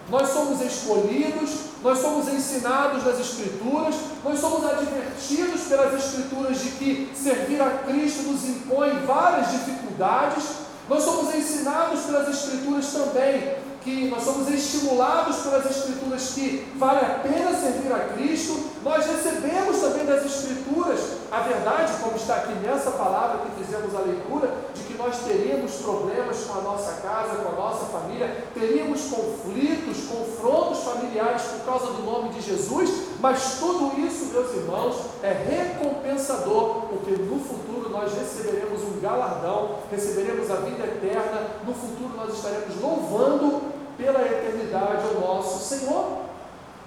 Nós 0.10 0.30
somos 0.30 0.62
escolhidos, 0.62 1.68
nós 1.84 2.00
somos 2.00 2.28
ensinados 2.30 3.04
nas 3.04 3.20
Escrituras, 3.20 3.96
nós 4.24 4.40
somos 4.40 4.66
advertidos 4.66 5.62
pelas 5.64 5.94
Escrituras 5.94 6.60
de 6.60 6.70
que 6.72 7.12
servir 7.14 7.62
a 7.62 7.70
Cristo 7.70 8.24
nos 8.24 8.48
impõe 8.48 9.06
várias 9.06 9.52
dificuldades, 9.52 10.44
nós 10.90 11.04
somos 11.04 11.36
ensinados 11.36 12.02
pelas 12.04 12.30
Escrituras 12.30 12.88
também 12.94 13.67
que 13.88 14.10
nós 14.10 14.22
somos 14.22 14.50
estimulados 14.50 15.38
pelas 15.38 15.66
Escrituras 15.66 16.34
que 16.34 16.68
vale 16.76 17.00
a 17.00 17.20
pena 17.20 17.58
servir 17.58 17.94
a 17.94 18.00
Cristo, 18.00 18.72
nós 18.84 19.06
recebemos 19.06 19.80
também 19.80 20.06
das 20.06 20.26
Escrituras 20.26 21.00
a 21.32 21.40
verdade, 21.40 21.94
como 22.04 22.18
está 22.18 22.36
aqui 22.36 22.52
nessa 22.56 22.92
palavra 22.92 23.46
que 23.46 23.64
fizemos 23.64 23.96
a 23.96 24.00
leitura, 24.00 24.52
de 24.74 24.84
que 24.84 24.98
nós 24.98 25.20
teríamos 25.20 25.72
problemas 25.76 26.38
com 26.44 26.60
a 26.60 26.62
nossa 26.64 27.02
casa, 27.02 27.38
com 27.38 27.48
a 27.48 27.56
nossa 27.56 27.86
família, 27.86 28.44
teríamos 28.54 29.04
conflitos, 29.04 30.06
confrontos 30.06 30.84
familiares 30.84 31.44
por 31.44 31.66
causa 31.66 31.94
do 31.94 32.04
nome 32.04 32.30
de 32.30 32.42
Jesus, 32.42 32.90
mas 33.22 33.58
tudo 33.58 33.98
isso, 34.02 34.34
meus 34.34 34.54
irmãos, 34.54 34.98
é 35.24 35.32
recompensador, 35.32 36.88
porque 36.90 37.12
no 37.12 37.40
futuro 37.40 37.90
nós 37.90 38.12
receberemos 38.14 38.82
um 38.84 39.00
galardão, 39.00 39.80
receberemos 39.90 40.52
a 40.52 40.56
vida 40.56 40.84
eterna, 40.84 41.48
no 41.66 41.74
futuro 41.74 42.14
nós 42.18 42.34
estaremos 42.34 42.82
louvando 42.82 43.77
pela 43.98 44.22
eternidade 44.22 45.04
ao 45.08 45.20
nosso 45.20 45.64
Senhor. 45.68 46.22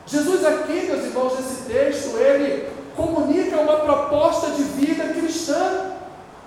Jesus 0.06 0.44
aqui, 0.44 0.86
meus 0.86 1.04
irmãos, 1.04 1.34
nesse 1.38 1.62
texto, 1.62 2.16
ele 2.16 2.68
comunica 2.96 3.60
uma 3.60 3.76
proposta 3.80 4.50
de 4.52 4.62
vida 4.62 5.08
cristã. 5.08 5.92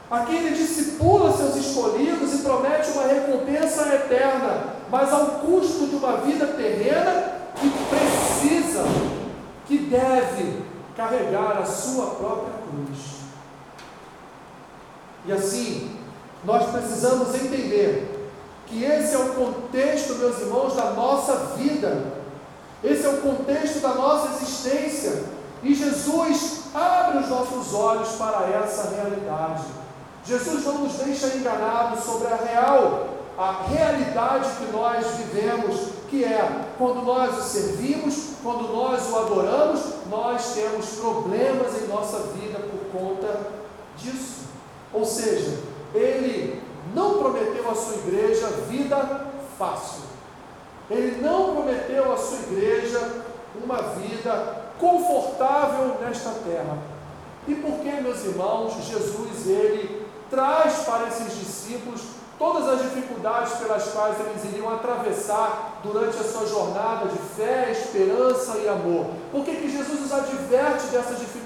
Aqui 0.10 0.36
ele 0.36 0.56
discipula 0.56 1.32
seus 1.32 1.56
escolhidos 1.56 2.34
e 2.34 2.38
promete 2.40 2.92
uma 2.92 3.08
recompensa 3.08 3.94
eterna, 3.96 4.76
mas 4.90 5.12
ao 5.12 5.26
custo 5.40 5.88
de 5.88 5.96
uma 5.96 6.18
vida 6.18 6.46
terrena 6.48 7.34
que 7.56 7.70
precisa, 7.90 8.84
que 9.68 9.78
deve 9.78 10.64
carregar 10.96 11.58
a 11.58 11.66
sua 11.66 12.08
própria 12.08 12.54
cruz. 12.70 13.00
E 15.26 15.32
assim, 15.32 15.98
nós 16.44 16.70
precisamos 16.70 17.34
entender 17.34 18.13
que 18.74 18.84
esse 18.84 19.14
é 19.14 19.18
o 19.20 19.34
contexto, 19.36 20.16
meus 20.16 20.40
irmãos, 20.40 20.76
da 20.76 20.92
nossa 20.92 21.36
vida. 21.56 22.24
Esse 22.84 23.06
é 23.06 23.10
o 23.10 23.22
contexto 23.22 23.80
da 23.80 23.90
nossa 23.90 24.36
existência. 24.36 25.26
E 25.62 25.76
Jesus 25.76 26.64
abre 26.74 27.20
os 27.20 27.30
nossos 27.30 27.74
olhos 27.74 28.10
para 28.14 28.50
essa 28.50 28.90
realidade. 28.90 29.64
Jesus 30.26 30.66
não 30.66 30.80
nos 30.80 30.94
deixa 30.94 31.28
enganados 31.28 32.04
sobre 32.04 32.28
a 32.28 32.36
real, 32.36 33.10
a 33.38 33.64
realidade 33.68 34.50
que 34.58 34.72
nós 34.72 35.06
vivemos, 35.18 35.90
que 36.10 36.24
é 36.24 36.66
quando 36.78 37.04
nós 37.04 37.38
o 37.38 37.42
servimos, 37.42 38.30
quando 38.42 38.74
nós 38.74 39.08
o 39.10 39.18
adoramos, 39.18 39.82
nós 40.10 40.54
temos 40.56 40.88
problemas 41.00 41.82
em 41.82 41.88
nossa 41.88 42.20
vida 42.34 42.60
por 42.60 43.00
conta 43.00 43.40
disso. 43.98 44.44
Ou 44.92 45.06
seja, 45.06 45.60
ele 45.94 46.63
não 46.94 47.18
prometeu 47.20 47.70
à 47.70 47.76
sua 47.76 47.96
igreja 47.96 48.48
vida 48.70 49.28
fácil. 49.58 50.04
Ele 50.90 51.22
não 51.22 51.56
prometeu 51.56 52.12
à 52.12 52.18
sua 52.18 52.40
igreja 52.40 53.24
uma 53.64 53.82
vida 53.82 54.64
confortável 54.80 55.98
nesta 56.02 56.32
terra. 56.46 56.78
E 57.48 57.56
por 57.56 57.80
que, 57.80 57.92
meus 58.02 58.24
irmãos, 58.24 58.74
Jesus 58.86 59.48
ele 59.48 60.06
traz 60.30 60.80
para 60.80 61.08
esses 61.08 61.38
discípulos 61.38 62.02
todas 62.38 62.68
as 62.68 62.82
dificuldades 62.82 63.54
pelas 63.54 63.84
quais 63.90 64.20
eles 64.20 64.44
iriam 64.46 64.74
atravessar 64.74 65.80
durante 65.84 66.18
a 66.18 66.24
sua 66.24 66.48
jornada 66.48 67.08
de 67.08 67.18
fé, 67.36 67.72
esperança 67.72 68.58
e 68.58 68.68
amor. 68.68 69.06
Por 69.32 69.46
que, 69.46 69.56
que 69.56 69.70
Jesus 69.70 70.02
os 70.02 70.14
adverte 70.14 70.88
dessas 70.88 71.20
dificuldades? 71.20 71.43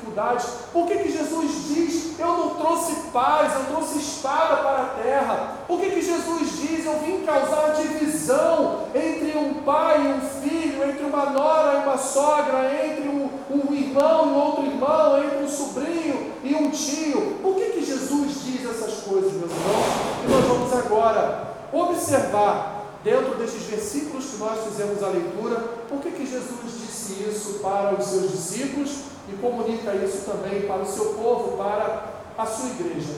Por 0.74 0.88
que, 0.88 0.98
que 0.98 1.12
Jesus 1.12 1.68
diz: 1.68 2.20
Eu 2.20 2.28
não 2.28 2.50
trouxe 2.56 2.94
paz, 3.14 3.54
eu 3.54 3.76
trouxe 3.76 4.00
espada 4.00 4.58
para 4.58 4.82
a 4.82 5.04
terra? 5.04 5.52
Por 5.68 5.80
que, 5.80 5.92
que 5.92 6.02
Jesus 6.02 6.60
diz: 6.60 6.86
Eu 6.86 7.00
vim 7.00 7.24
causar 7.24 7.76
divisão 7.76 8.86
entre 8.96 9.38
um 9.38 9.54
pai 9.64 10.02
e 10.04 10.08
um 10.08 10.22
filho, 10.42 10.84
entre 10.90 11.06
uma 11.06 11.30
nora 11.30 11.80
e 11.80 11.84
uma 11.84 11.98
sogra, 11.98 12.72
entre 12.84 13.08
um, 13.08 13.30
um 13.52 13.74
irmão 13.74 14.32
e 14.32 14.36
outro 14.36 14.66
irmão, 14.66 15.24
entre 15.24 15.44
um 15.44 15.48
sobrinho 15.48 16.32
e 16.44 16.56
um 16.56 16.72
tio? 16.72 17.38
Por 17.44 17.56
que, 17.56 17.66
que 17.66 17.86
Jesus 17.86 18.44
diz 18.44 18.66
essas 18.66 19.04
coisas, 19.04 19.34
meus 19.34 19.52
irmãos? 19.52 19.86
E 20.26 20.32
nós 20.32 20.46
vamos 20.46 20.74
agora 20.74 21.48
observar 21.72 22.77
dentro 23.08 23.36
destes 23.36 23.64
versículos 23.64 24.26
que 24.26 24.36
nós 24.36 24.66
fizemos 24.66 25.02
a 25.02 25.08
leitura, 25.08 25.56
por 25.88 26.02
que, 26.02 26.12
que 26.12 26.26
Jesus 26.26 26.74
disse 26.74 27.24
isso 27.24 27.60
para 27.60 27.96
os 27.96 28.06
seus 28.06 28.32
discípulos 28.34 29.04
e 29.30 29.34
comunica 29.38 29.96
isso 29.96 30.30
também 30.30 30.64
para 30.64 30.82
o 30.82 30.86
seu 30.86 31.14
povo, 31.14 31.56
para 31.56 32.04
a 32.38 32.46
sua 32.46 32.70
igreja. 32.72 33.14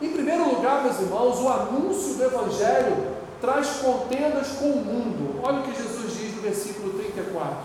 Em 0.00 0.10
primeiro 0.10 0.48
lugar, 0.48 0.84
meus 0.84 1.00
irmãos, 1.00 1.40
o 1.40 1.48
anúncio 1.48 2.14
do 2.14 2.24
Evangelho 2.24 3.16
traz 3.40 3.66
contendas 3.82 4.46
com 4.60 4.66
o 4.66 4.84
mundo. 4.84 5.40
Olha 5.42 5.58
o 5.58 5.62
que 5.64 5.74
Jesus 5.74 6.16
diz 6.16 6.36
no 6.36 6.42
versículo 6.42 6.92
34. 6.92 7.56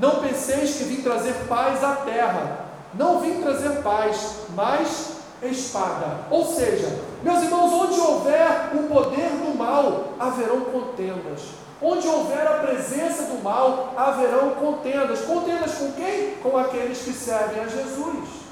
Não 0.00 0.20
penseis 0.20 0.74
que 0.74 0.84
vim 0.84 1.00
trazer 1.00 1.34
paz 1.48 1.84
à 1.84 1.94
terra. 1.94 2.70
Não 2.92 3.20
vim 3.20 3.40
trazer 3.40 3.82
paz, 3.82 4.38
mas 4.56 5.12
espada. 5.44 6.26
Ou 6.28 6.44
seja, 6.44 7.13
meus 7.24 7.42
irmãos, 7.42 7.72
onde 7.72 7.98
houver 7.98 8.70
o 8.74 8.82
poder 8.82 9.30
do 9.30 9.56
mal, 9.56 10.10
haverão 10.20 10.60
contendas. 10.60 11.40
Onde 11.80 12.06
houver 12.06 12.46
a 12.46 12.58
presença 12.58 13.24
do 13.24 13.42
mal, 13.42 13.94
haverão 13.96 14.50
contendas. 14.50 15.22
Contendas 15.22 15.74
com 15.74 15.92
quem? 15.92 16.32
Com 16.42 16.56
aqueles 16.58 16.98
que 16.98 17.12
servem 17.12 17.64
a 17.64 17.66
Jesus. 17.66 18.44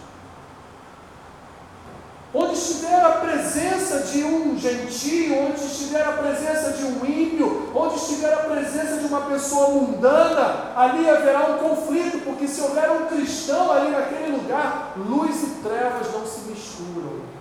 Onde 2.34 2.54
estiver 2.54 2.98
a 2.98 3.10
presença 3.10 4.00
de 4.10 4.24
um 4.24 4.58
gentio, 4.58 5.38
onde 5.38 5.62
estiver 5.62 6.02
a 6.02 6.12
presença 6.12 6.72
de 6.72 6.84
um 6.84 7.04
ímpio, 7.04 7.70
onde 7.74 7.96
estiver 7.96 8.32
a 8.32 8.38
presença 8.38 8.96
de 8.96 9.06
uma 9.06 9.20
pessoa 9.22 9.68
mundana, 9.68 10.72
ali 10.74 11.10
haverá 11.10 11.50
um 11.50 11.58
conflito, 11.58 12.24
porque 12.24 12.48
se 12.48 12.62
houver 12.62 12.90
um 12.90 13.06
cristão 13.06 13.70
ali 13.70 13.90
naquele 13.90 14.34
lugar, 14.34 14.94
luz 14.96 15.42
e 15.42 15.46
trevas 15.62 16.10
não 16.10 16.26
se 16.26 16.40
misturam. 16.48 17.31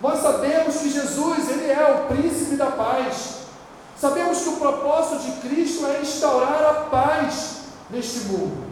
Nós 0.00 0.20
sabemos 0.20 0.76
que 0.76 0.90
Jesus, 0.90 1.48
ele 1.48 1.70
é 1.70 1.84
o 1.92 2.14
príncipe 2.14 2.56
da 2.56 2.66
paz. 2.66 3.38
Sabemos 3.96 4.38
que 4.38 4.48
o 4.50 4.56
propósito 4.56 5.22
de 5.22 5.32
Cristo 5.48 5.86
é 5.86 6.00
instaurar 6.00 6.62
a 6.62 6.74
paz 6.84 7.62
neste 7.90 8.20
mundo. 8.20 8.68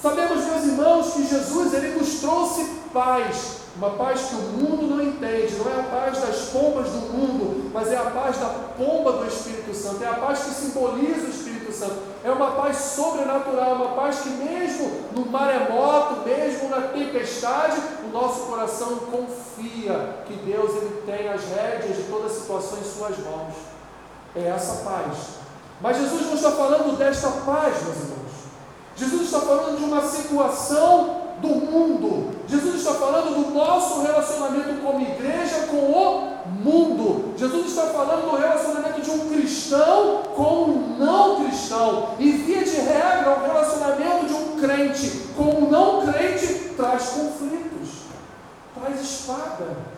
Sabemos, 0.00 0.44
meus 0.44 0.64
irmãos, 0.64 1.14
que 1.14 1.26
Jesus 1.26 1.72
ele 1.72 1.96
nos 1.96 2.20
trouxe 2.20 2.64
paz, 2.92 3.58
uma 3.76 3.90
paz 3.90 4.28
que 4.28 4.34
o 4.36 4.38
mundo 4.38 4.94
não 4.94 5.02
entende, 5.02 5.56
não 5.56 5.70
é 5.70 5.80
a 5.80 5.82
paz 5.82 6.20
das 6.20 6.36
pombas 6.50 6.88
do 6.90 7.12
mundo, 7.12 7.70
mas 7.72 7.90
é 7.90 7.96
a 7.96 8.04
paz 8.04 8.38
da 8.38 8.46
pomba 8.76 9.12
do 9.12 9.26
Espírito 9.26 9.74
Santo, 9.74 10.04
é 10.04 10.06
a 10.06 10.14
paz 10.14 10.44
que 10.44 10.50
simboliza 10.50 11.26
o 11.26 11.30
Espírito 11.30 11.72
Santo, 11.72 11.96
é 12.22 12.30
uma 12.30 12.52
paz 12.52 12.76
sobrenatural, 12.76 13.74
uma 13.74 13.96
paz 13.96 14.20
que 14.20 14.28
mesmo 14.28 15.08
no 15.12 15.26
maremoto, 15.26 16.22
mesmo 16.24 16.68
na 16.68 16.82
tempestade, 16.82 17.76
o 18.04 18.12
nosso 18.12 18.46
coração 18.46 18.96
confia 19.10 20.20
que 20.24 20.34
Deus 20.34 20.70
ele 20.76 21.02
tem 21.04 21.28
as 21.28 21.42
rédeas 21.42 21.96
de 21.96 22.02
toda 22.04 22.26
a 22.26 22.30
situação 22.30 22.78
em 22.78 22.84
suas 22.84 23.18
mãos. 23.18 23.54
É 24.36 24.48
essa 24.48 24.84
paz. 24.84 25.44
Mas 25.80 25.96
Jesus 25.96 26.26
não 26.26 26.34
está 26.34 26.52
falando 26.52 26.96
desta 26.96 27.28
paz, 27.28 27.82
meus 27.82 27.96
irmãos. 27.96 28.24
Jesus 28.96 29.22
está 29.22 29.40
falando 29.40 29.78
de 29.78 29.84
uma 29.84 30.00
situação 30.02 31.22
do 31.40 31.48
mundo. 31.48 32.33
Jesus 32.46 32.76
está 32.76 32.94
falando 32.94 33.34
do 33.34 33.54
nosso 33.54 34.02
relacionamento 34.02 34.82
como 34.82 35.00
igreja 35.00 35.66
com 35.70 35.76
o 35.76 36.34
mundo. 36.62 37.34
Jesus 37.36 37.66
está 37.66 37.86
falando 37.86 38.30
do 38.30 38.36
relacionamento 38.36 39.00
de 39.00 39.10
um 39.10 39.28
cristão 39.30 40.22
com 40.34 40.64
um 40.64 40.96
não 40.98 41.44
cristão. 41.44 42.10
E 42.18 42.30
via 42.32 42.64
de 42.64 42.76
regra, 42.76 43.38
o 43.38 43.46
relacionamento 43.46 44.26
de 44.26 44.34
um 44.34 44.60
crente 44.60 45.10
com 45.36 45.44
um 45.44 45.70
não 45.70 46.06
crente 46.06 46.74
traz 46.76 47.10
conflitos, 47.10 47.88
traz 48.74 49.00
espada. 49.00 49.94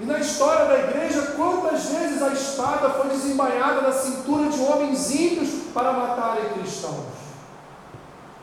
E 0.00 0.04
na 0.04 0.18
história 0.18 0.64
da 0.64 0.78
igreja, 0.80 1.34
quantas 1.36 1.84
vezes 1.84 2.20
a 2.20 2.28
espada 2.28 2.90
foi 2.90 3.10
desembainhada 3.10 3.82
da 3.82 3.92
cintura 3.92 4.50
de 4.50 4.60
homens 4.60 5.14
ímpios 5.14 5.50
para 5.72 5.92
matarem 5.92 6.50
cristãos? 6.54 7.21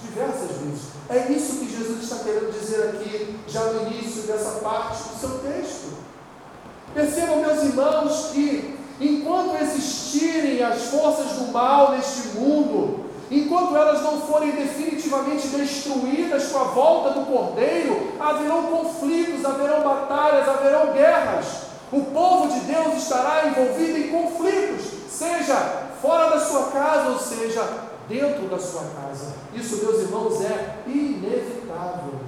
Diversas 0.01 0.57
vezes. 0.57 0.81
É 1.09 1.31
isso 1.31 1.57
que 1.57 1.75
Jesus 1.75 2.03
está 2.03 2.23
querendo 2.23 2.51
dizer 2.57 2.89
aqui, 2.89 3.39
já 3.47 3.61
no 3.65 3.87
início 3.87 4.23
dessa 4.23 4.59
parte 4.59 5.03
do 5.03 5.19
seu 5.19 5.39
texto. 5.39 5.97
Percebam, 6.93 7.41
meus 7.41 7.63
irmãos, 7.63 8.29
que 8.31 8.77
enquanto 8.99 9.61
existirem 9.61 10.63
as 10.63 10.83
forças 10.83 11.33
do 11.33 11.51
mal 11.51 11.91
neste 11.91 12.29
mundo, 12.29 13.05
enquanto 13.29 13.75
elas 13.75 14.01
não 14.01 14.21
forem 14.21 14.51
definitivamente 14.51 15.47
destruídas 15.47 16.47
com 16.47 16.59
a 16.59 16.63
volta 16.63 17.19
do 17.19 17.25
Cordeiro, 17.25 18.13
haverão 18.19 18.63
conflitos, 18.63 19.45
haverão 19.45 19.81
batalhas, 19.83 20.47
haverão 20.47 20.93
guerras. 20.93 21.45
O 21.91 22.01
povo 22.05 22.47
de 22.47 22.59
Deus 22.61 22.95
estará 23.01 23.47
envolvido 23.47 23.97
em 23.97 24.09
conflitos, 24.09 24.85
seja 25.09 25.55
fora 26.01 26.29
da 26.29 26.39
sua 26.39 26.63
casa, 26.67 27.09
ou 27.09 27.19
seja, 27.19 27.88
dentro 28.09 28.49
da 28.49 28.57
sua 28.57 28.83
casa. 28.95 29.35
Isso, 29.53 29.85
meus 29.85 30.01
irmãos, 30.01 30.41
é 30.41 30.79
inevitável. 30.87 32.19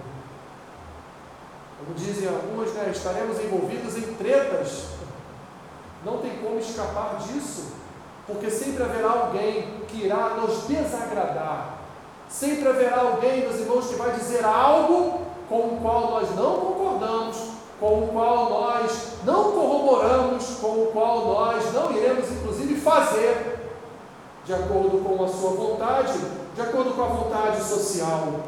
Como 1.80 1.96
dizem 1.96 2.30
alguns, 2.30 2.72
né, 2.74 2.92
estaremos 2.92 3.40
envolvidos 3.40 3.98
em 3.98 4.14
tretas. 4.14 4.86
Não 6.06 6.20
tem 6.20 6.38
como 6.38 6.60
escapar 6.60 7.18
disso, 7.18 7.74
porque 8.28 8.50
sempre 8.52 8.84
haverá 8.84 9.10
alguém 9.10 9.82
que 9.88 10.06
irá 10.06 10.36
nos 10.36 10.68
desagradar. 10.68 11.80
Sempre 12.30 12.70
haverá 12.70 13.02
alguém, 13.02 13.42
meus 13.42 13.60
irmãos, 13.60 13.88
que 13.88 13.96
vai 13.96 14.12
dizer 14.12 14.46
algo 14.46 15.22
com 15.50 15.76
o 15.76 15.80
qual 15.82 16.12
nós 16.12 16.36
não 16.36 16.58
concordamos, 16.60 17.38
com 17.80 18.04
o 18.04 18.08
qual 18.10 18.50
nós 18.50 19.14
não 19.26 19.52
corroboramos, 19.52 20.46
com 20.62 20.84
o 20.84 20.90
qual 20.94 21.26
nós 21.26 21.74
não 21.74 21.92
iremos, 21.92 22.32
inclusive, 22.32 22.80
fazer 22.80 23.51
de 24.46 24.54
acordo 24.54 24.98
com 25.00 25.24
a 25.24 25.28
sua 25.28 25.52
vontade, 25.52 26.14
de 26.56 26.62
acordo 26.62 26.92
com 26.92 27.04
a 27.04 27.08
vontade 27.08 27.64
social. 27.64 28.42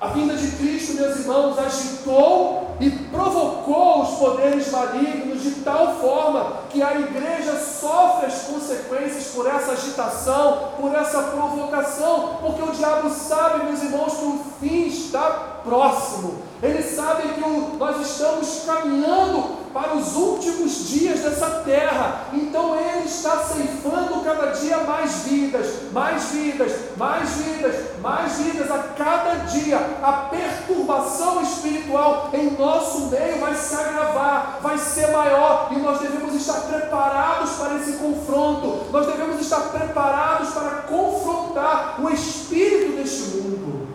A 0.00 0.08
vinda 0.08 0.34
de 0.34 0.56
Cristo, 0.56 0.94
meus 0.94 1.20
irmãos, 1.20 1.56
agitou 1.58 2.74
e 2.80 2.90
provocou 2.90 4.02
os 4.02 4.18
poderes 4.18 4.68
malignos 4.72 5.42
de 5.42 5.52
tal 5.62 5.94
forma 6.00 6.62
que 6.70 6.82
a 6.82 6.98
igreja 6.98 7.56
sofre 7.56 8.26
as 8.26 8.42
consequências 8.42 9.26
por 9.32 9.46
essa 9.46 9.72
agitação, 9.72 10.70
por 10.80 10.92
essa 10.92 11.22
provocação, 11.22 12.38
porque 12.40 12.62
o 12.62 12.72
diabo 12.72 13.10
sabe, 13.10 13.66
meus 13.66 13.80
irmãos, 13.80 14.14
que 14.14 14.24
o 14.24 14.40
fim 14.58 14.88
está 14.88 15.60
próximo. 15.62 16.42
Ele 16.62 16.80
sabe 16.80 17.28
que 17.34 17.42
o, 17.42 17.76
nós 17.76 18.00
estamos 18.08 18.62
caminhando 18.64 19.62
para 19.74 19.96
os 19.96 20.14
últimos 20.14 20.88
dias 20.88 21.18
dessa 21.18 21.62
terra. 21.64 22.26
Então 22.32 22.78
Ele 22.78 23.04
está 23.04 23.38
ceifando 23.38 24.20
cada 24.22 24.52
dia 24.52 24.78
mais 24.78 25.24
vidas, 25.24 25.90
mais 25.92 26.22
vidas, 26.26 26.72
mais 26.96 27.30
vidas, 27.30 27.74
mais 28.00 28.32
vidas 28.38 28.70
a 28.70 28.78
cada 28.96 29.34
dia. 29.46 29.76
A 30.02 30.12
perturbação 30.30 31.42
espiritual 31.42 32.30
em 32.32 32.50
nosso 32.52 33.06
meio 33.06 33.40
vai 33.40 33.56
se 33.56 33.74
agravar, 33.74 34.60
vai 34.62 34.78
ser 34.78 35.08
maior 35.08 35.68
e 35.72 35.78
nós 35.80 36.00
devemos 36.00 36.32
estar 36.34 36.60
preparados 36.60 37.50
para 37.54 37.74
esse 37.74 37.94
confronto. 37.94 38.86
Nós 38.92 39.06
devemos 39.06 39.40
estar 39.40 39.62
preparados 39.62 40.50
para 40.50 40.70
confrontar 40.82 41.96
o 42.00 42.08
espírito 42.08 42.98
deste 42.98 43.38
mundo. 43.38 43.91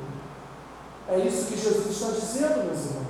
É 1.09 1.19
isso 1.19 1.45
que 1.45 1.57
Jesus 1.57 1.87
está 1.89 2.07
dizendo, 2.11 2.65
meus 2.65 2.85
irmãos. 2.85 3.07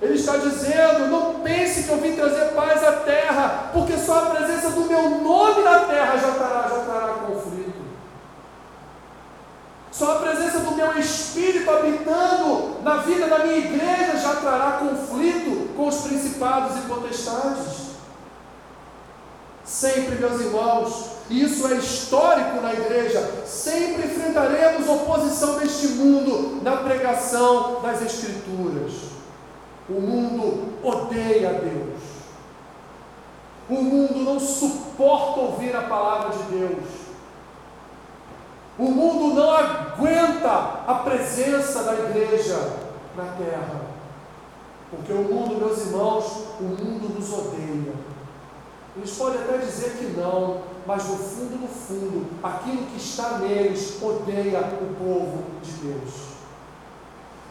Ele 0.00 0.14
está 0.14 0.36
dizendo: 0.36 1.08
não 1.08 1.40
pense 1.40 1.84
que 1.84 1.90
eu 1.90 1.98
vim 1.98 2.14
trazer 2.14 2.54
paz 2.54 2.82
à 2.84 2.92
terra, 2.92 3.70
porque 3.72 3.96
só 3.96 4.24
a 4.24 4.30
presença 4.30 4.70
do 4.70 4.82
meu 4.82 5.10
nome 5.20 5.62
na 5.62 5.80
terra 5.80 6.16
já 6.16 6.32
trará, 6.32 6.68
já 6.68 6.84
trará 6.84 7.14
conflito. 7.14 7.78
Só 9.90 10.12
a 10.12 10.20
presença 10.20 10.60
do 10.60 10.72
meu 10.72 10.96
Espírito 10.98 11.68
habitando 11.70 12.82
na 12.82 12.98
vida 12.98 13.26
da 13.26 13.38
minha 13.40 13.58
igreja 13.58 14.16
já 14.16 14.36
trará 14.36 14.78
conflito 14.78 15.74
com 15.74 15.88
os 15.88 15.96
principados 16.02 16.76
e 16.76 16.80
potestades. 16.82 17.88
Sempre, 19.64 20.16
meus 20.16 20.40
irmãos, 20.40 21.17
isso 21.30 21.66
é 21.68 21.74
histórico 21.74 22.60
na 22.62 22.72
igreja, 22.72 23.42
sempre 23.44 24.06
enfrentaremos 24.06 24.88
oposição 24.88 25.58
deste 25.58 25.88
mundo 25.88 26.62
na 26.62 26.78
pregação 26.78 27.82
das 27.82 28.00
Escrituras. 28.02 28.92
O 29.88 30.00
mundo 30.00 30.74
odeia 30.82 31.52
Deus. 31.52 31.98
O 33.68 33.82
mundo 33.82 34.20
não 34.20 34.40
suporta 34.40 35.40
ouvir 35.40 35.76
a 35.76 35.82
palavra 35.82 36.30
de 36.30 36.42
Deus. 36.44 36.84
O 38.78 38.84
mundo 38.84 39.34
não 39.34 39.50
aguenta 39.50 40.84
a 40.86 40.94
presença 41.04 41.82
da 41.82 41.94
igreja 41.94 42.56
na 43.14 43.24
terra. 43.32 43.80
Porque 44.90 45.12
o 45.12 45.22
mundo, 45.22 45.56
meus 45.56 45.86
irmãos, 45.86 46.24
o 46.60 46.64
mundo 46.64 47.18
nos 47.18 47.30
odeia. 47.32 48.07
Eles 48.98 49.12
podem 49.12 49.40
até 49.40 49.58
dizer 49.58 49.90
que 49.92 50.20
não, 50.20 50.62
mas 50.84 51.04
no 51.06 51.16
fundo, 51.16 51.56
no 51.60 51.68
fundo, 51.68 52.26
aquilo 52.42 52.86
que 52.86 52.96
está 52.96 53.38
neles 53.38 54.02
odeia 54.02 54.58
o 54.58 54.94
povo 54.96 55.44
de 55.62 55.70
Deus. 55.86 56.14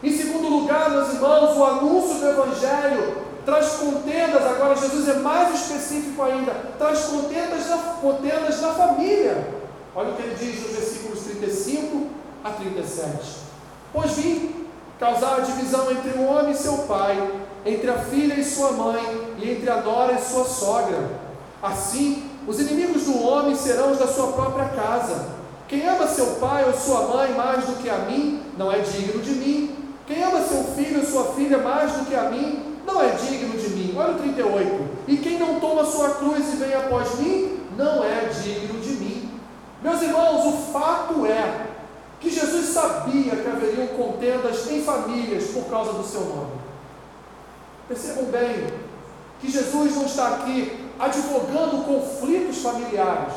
Em 0.02 0.16
segundo 0.16 0.48
lugar, 0.48 0.90
meus 0.90 1.14
irmãos, 1.14 1.56
o 1.56 1.64
anúncio 1.64 2.18
do 2.20 2.28
Evangelho 2.28 3.16
traz 3.46 3.76
contendas, 3.76 4.44
agora 4.44 4.76
Jesus 4.76 5.08
é 5.08 5.14
mais 5.14 5.54
específico 5.54 6.22
ainda, 6.22 6.52
traz 6.78 7.04
contendas 7.04 7.66
na, 7.70 7.76
contendas 8.00 8.60
na 8.60 8.74
família. 8.74 9.48
Olha 9.96 10.10
o 10.10 10.16
que 10.16 10.22
ele 10.22 10.36
diz 10.38 10.62
nos 10.62 10.76
versículos 10.76 11.20
35 11.20 12.08
a 12.44 12.50
37. 12.50 13.38
Pois 13.92 14.12
vim 14.12 14.66
causar 15.00 15.36
a 15.36 15.40
divisão 15.40 15.90
entre 15.90 16.10
o 16.18 16.24
homem 16.24 16.52
e 16.52 16.56
seu 16.56 16.78
pai, 16.78 17.16
entre 17.64 17.90
a 17.90 17.98
filha 17.98 18.34
e 18.34 18.44
sua 18.44 18.72
mãe, 18.72 19.34
e 19.38 19.50
entre 19.50 19.70
a 19.70 19.80
nora 19.80 20.12
e 20.12 20.20
sua 20.20 20.44
sogra. 20.44 21.27
Assim, 21.62 22.30
os 22.46 22.60
inimigos 22.60 23.04
do 23.04 23.20
homem 23.20 23.54
serão 23.54 23.92
os 23.92 23.98
da 23.98 24.06
sua 24.06 24.28
própria 24.32 24.66
casa. 24.66 25.38
Quem 25.66 25.86
ama 25.86 26.06
seu 26.06 26.36
pai 26.36 26.64
ou 26.64 26.72
sua 26.72 27.02
mãe 27.08 27.34
mais 27.34 27.66
do 27.66 27.82
que 27.82 27.90
a 27.90 27.98
mim, 27.98 28.42
não 28.56 28.72
é 28.72 28.78
digno 28.78 29.20
de 29.20 29.32
mim. 29.32 29.76
Quem 30.06 30.22
ama 30.22 30.40
seu 30.40 30.64
filho 30.64 31.00
ou 31.00 31.06
sua 31.06 31.24
filha 31.34 31.58
mais 31.58 31.92
do 31.92 32.06
que 32.06 32.14
a 32.14 32.30
mim, 32.30 32.76
não 32.86 33.02
é 33.02 33.10
digno 33.10 33.58
de 33.58 33.68
mim. 33.70 33.94
Olha 33.96 34.14
o 34.14 34.18
38. 34.18 34.88
E 35.08 35.16
quem 35.18 35.38
não 35.38 35.60
toma 35.60 35.84
sua 35.84 36.10
cruz 36.10 36.54
e 36.54 36.56
vem 36.56 36.74
após 36.74 37.18
mim, 37.18 37.58
não 37.76 38.02
é 38.02 38.30
digno 38.32 38.80
de 38.80 38.90
mim. 38.92 39.30
Meus 39.82 40.00
irmãos, 40.00 40.46
o 40.46 40.72
fato 40.72 41.26
é 41.26 41.66
que 42.20 42.30
Jesus 42.30 42.66
sabia 42.70 43.36
que 43.36 43.46
haveriam 43.46 43.88
contendas 43.88 44.70
em 44.70 44.82
famílias 44.82 45.48
por 45.48 45.64
causa 45.64 45.92
do 45.92 46.02
seu 46.02 46.22
nome. 46.22 46.52
Percebam 47.86 48.24
bem 48.24 48.66
que 49.40 49.50
Jesus 49.50 49.94
não 49.94 50.06
está 50.06 50.28
aqui 50.28 50.87
advogando 50.98 51.84
conflitos 51.84 52.58
familiares. 52.58 53.34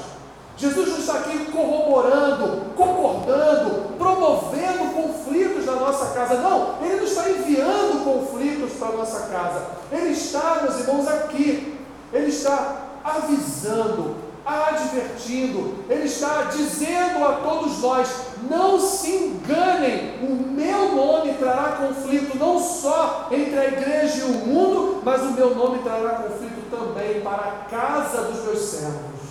Jesus 0.58 0.90
não 0.90 0.98
está 0.98 1.14
aqui 1.14 1.46
corroborando, 1.52 2.76
concordando, 2.76 3.98
promovendo 3.98 4.94
conflitos 4.94 5.66
na 5.66 5.74
nossa 5.74 6.14
casa. 6.14 6.36
Não, 6.36 6.76
Ele 6.84 6.98
não 6.98 7.04
está 7.04 7.30
enviando 7.30 8.04
conflitos 8.04 8.74
para 8.74 8.90
a 8.90 8.98
nossa 8.98 9.20
casa. 9.28 9.66
Ele 9.92 10.10
está, 10.10 10.62
meus 10.62 10.80
irmãos, 10.80 11.08
aqui. 11.08 11.80
Ele 12.14 12.28
está 12.28 12.90
avisando, 13.04 14.16
advertindo, 14.46 15.86
Ele 15.90 16.04
está 16.04 16.44
dizendo 16.44 17.26
a 17.26 17.34
todos 17.38 17.80
nós: 17.80 18.08
não 18.50 18.80
se 18.80 19.12
enganem, 19.12 20.24
o 20.24 20.36
meu 20.36 20.96
nome 20.96 21.34
trará 21.34 21.78
conflito 21.78 22.38
não 22.38 22.60
só 22.60 23.28
entre 23.32 23.58
a 23.58 23.68
igreja 23.68 24.20
e 24.20 24.24
o 24.24 24.46
mundo, 24.46 25.02
mas 25.04 25.22
o 25.22 25.32
meu 25.32 25.56
nome 25.56 25.80
trará 25.80 26.24
conflito 26.24 26.70
também 26.70 27.22
para 27.22 27.44
a 27.44 27.52
casa 27.70 28.24
dos 28.24 28.44
meus 28.44 28.60
servos. 28.60 29.22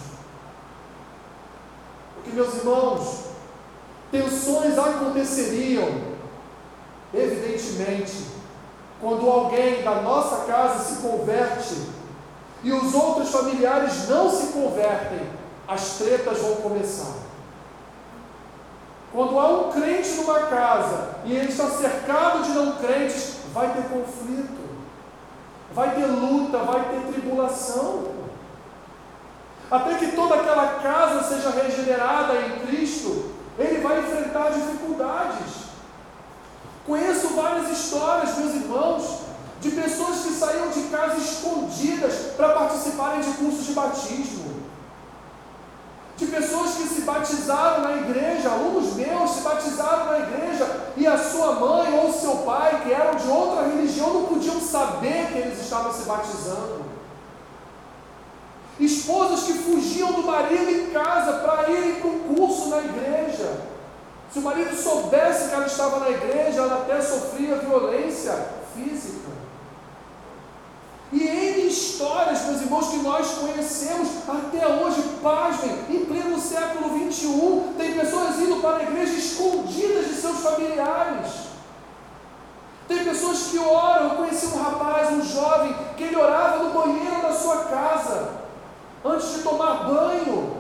Porque, 2.15 2.31
meus 2.31 2.55
irmãos, 2.57 3.25
tensões 4.11 4.79
aconteceriam, 4.79 5.89
evidentemente, 7.13 8.27
quando 9.01 9.29
alguém 9.29 9.83
da 9.83 10.03
nossa 10.03 10.45
casa 10.45 10.85
se 10.85 11.01
converte 11.01 11.77
e 12.63 12.73
os 12.73 12.95
outros 12.95 13.31
familiares 13.31 14.09
não 14.09 14.31
se 14.31 14.49
convertem, 14.49 15.27
as 15.67 15.99
tretas 15.99 16.39
vão 16.39 16.57
começar. 16.57 17.30
Quando 19.13 19.39
há 19.39 19.49
um 19.49 19.73
crente 19.73 20.11
numa 20.15 20.41
casa 20.41 21.17
e 21.25 21.35
ele 21.35 21.49
está 21.49 21.69
cercado 21.69 22.45
de 22.45 22.51
não 22.51 22.73
crentes, 22.77 23.37
vai 23.53 23.73
ter 23.73 23.83
conflito, 23.85 24.61
vai 25.73 25.95
ter 25.95 26.07
luta, 26.07 26.59
vai 26.59 26.89
ter 26.91 27.13
tribulação 27.13 28.21
até 29.71 29.95
que 29.95 30.13
toda 30.13 30.35
aquela 30.35 30.81
casa 30.83 31.23
seja 31.23 31.51
regenerada 31.51 32.35
em 32.35 32.67
Cristo, 32.67 33.31
ele 33.57 33.81
vai 33.81 34.01
enfrentar 34.01 34.51
dificuldades. 34.51 35.71
Conheço 36.85 37.29
várias 37.37 37.71
histórias, 37.71 38.37
meus 38.37 38.55
irmãos, 38.55 39.21
de 39.61 39.71
pessoas 39.71 40.23
que 40.23 40.33
saíram 40.33 40.71
de 40.71 40.83
casa 40.85 41.19
escondidas 41.19 42.33
para 42.37 42.49
participarem 42.49 43.21
de 43.21 43.31
cursos 43.35 43.67
de 43.67 43.73
batismo. 43.73 44.50
De 46.21 46.27
pessoas 46.27 46.75
que 46.75 46.87
se 46.87 47.01
batizaram 47.01 47.83
na 47.83 47.97
igreja, 47.97 48.51
alunos 48.51 48.95
meus 48.95 49.31
se 49.31 49.41
batizaram 49.41 50.05
na 50.05 50.19
igreja 50.21 50.93
e 50.97 51.07
a 51.07 51.17
sua 51.17 51.55
mãe 51.55 51.99
ou 51.99 52.13
seu 52.13 52.37
pai, 52.45 52.83
que 52.85 52.93
eram 52.93 53.17
de 53.17 53.29
outra 53.29 53.67
religião, 53.67 54.13
não 54.13 54.27
podiam 54.27 54.61
saber 54.61 55.33
que 55.33 55.39
eles 55.39 55.61
estavam 55.61 55.93
se 55.93 56.03
batizando 56.03 56.91
esposas 58.81 59.43
que 59.43 59.53
fugiam 59.53 60.13
do 60.13 60.23
marido 60.23 60.71
em 60.71 60.87
casa 60.91 61.35
para 61.41 61.71
irem 61.71 61.97
para 61.97 62.09
um 62.09 62.35
curso 62.35 62.71
na 62.71 62.79
igreja. 62.79 63.61
Se 64.33 64.39
o 64.39 64.43
marido 64.43 64.75
soubesse 64.75 65.49
que 65.49 65.55
ela 65.55 65.67
estava 65.67 66.01
na 66.01 66.09
igreja, 66.09 66.61
ela 66.61 66.83
até 66.83 67.01
sofria 67.03 67.57
violência 67.57 68.33
física. 68.75 69.29
E 71.13 71.27
em 71.27 71.67
histórias, 71.67 72.43
meus 72.43 72.61
irmãos, 72.61 72.89
que 72.89 72.99
nós 72.99 73.27
conhecemos 73.33 74.09
até 74.29 74.67
hoje, 74.67 75.03
pasmem, 75.21 75.85
século 76.51 77.11
XXI, 77.11 77.75
tem 77.79 77.95
pessoas 77.95 78.41
indo 78.41 78.61
para 78.61 78.79
a 78.79 78.83
igreja 78.83 79.13
escondidas 79.13 80.09
de 80.09 80.15
seus 80.15 80.41
familiares. 80.41 81.51
Tem 82.89 83.05
pessoas 83.05 83.39
que 83.45 83.59
oram. 83.59 84.11
Eu 84.11 84.17
conheci 84.17 84.47
um 84.47 84.61
rapaz, 84.61 85.13
um 85.13 85.23
jovem, 85.23 85.73
que 85.97 86.03
ele 86.03 86.17
orava 86.17 86.65
no 86.65 86.71
banheiro 86.71 87.23
da 87.23 87.33
sua 87.33 87.65
casa 87.67 88.41
antes 89.05 89.33
de 89.35 89.43
tomar 89.43 89.85
banho, 89.85 90.57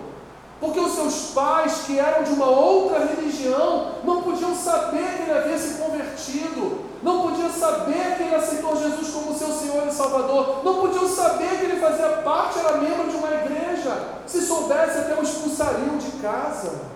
porque 0.60 0.78
os 0.78 0.92
seus 0.92 1.32
pais, 1.34 1.82
que 1.86 1.98
eram 1.98 2.22
de 2.22 2.30
uma 2.30 2.46
outra 2.46 3.04
religião, 3.06 3.96
não 4.04 4.22
podiam 4.22 4.54
saber 4.54 5.16
que 5.16 5.22
ele 5.22 5.38
havia 5.38 5.58
se 5.58 5.82
convertido. 5.82 6.79
Não 7.02 7.22
podiam 7.22 7.50
saber 7.50 8.16
que 8.16 8.22
ele 8.24 8.34
aceitou 8.34 8.76
Jesus 8.76 9.08
como 9.08 9.36
seu 9.36 9.48
Senhor 9.48 9.86
e 9.86 9.92
Salvador, 9.92 10.62
não 10.62 10.80
podiam 10.80 11.08
saber 11.08 11.58
que 11.58 11.64
ele 11.64 11.80
fazia 11.80 12.08
parte, 12.22 12.58
era 12.58 12.76
membro 12.76 13.08
de 13.08 13.16
uma 13.16 13.30
igreja. 13.30 14.20
Se 14.26 14.42
soubesse, 14.42 14.98
até 14.98 15.14
o 15.18 15.22
expulsariam 15.22 15.96
de 15.96 16.10
casa. 16.22 16.90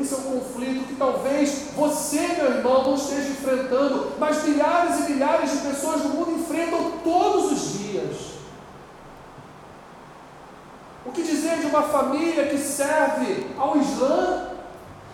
Esse 0.00 0.14
é 0.14 0.16
um 0.16 0.40
conflito 0.40 0.88
que 0.88 0.94
talvez 0.94 1.68
você, 1.76 2.26
meu 2.28 2.46
irmão, 2.46 2.82
não 2.82 2.94
esteja 2.94 3.28
enfrentando, 3.28 4.12
mas 4.18 4.42
milhares 4.42 5.00
e 5.00 5.12
milhares 5.12 5.50
de 5.50 5.58
pessoas 5.58 6.02
no 6.02 6.10
mundo 6.10 6.40
enfrentam 6.40 6.92
todos 7.04 7.52
os 7.52 7.78
dias. 7.78 8.16
O 11.04 11.12
que 11.12 11.22
dizer 11.22 11.58
de 11.58 11.66
uma 11.66 11.82
família 11.82 12.46
que 12.46 12.56
serve 12.56 13.48
ao 13.58 13.76
Islã 13.76 14.51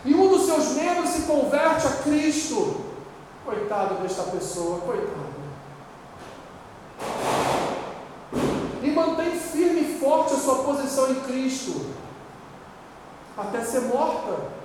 e 0.05 0.15
um 0.15 0.29
dos 0.29 0.47
seus 0.47 0.69
membros 0.75 1.11
se 1.11 1.23
converte 1.23 1.87
a 1.87 1.91
Cristo? 2.03 2.85
Coitado 3.45 3.97
desta 4.03 4.25
pessoa, 4.25 4.81
coitado. 4.81 5.39
E 8.83 8.91
mantém 8.91 9.39
firme 9.39 9.81
e 9.81 9.99
forte 9.99 10.35
a 10.35 10.37
sua 10.37 10.63
posição 10.65 11.11
em 11.11 11.21
Cristo, 11.21 11.87
até 13.37 13.63
ser 13.63 13.83
morta 13.83 14.59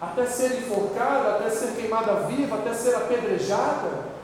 até 0.00 0.26
ser 0.26 0.58
enforcada, 0.58 1.36
até 1.36 1.50
ser 1.50 1.74
queimada 1.74 2.26
viva, 2.26 2.56
até 2.56 2.74
ser 2.74 2.94
apedrejada. 2.94 4.15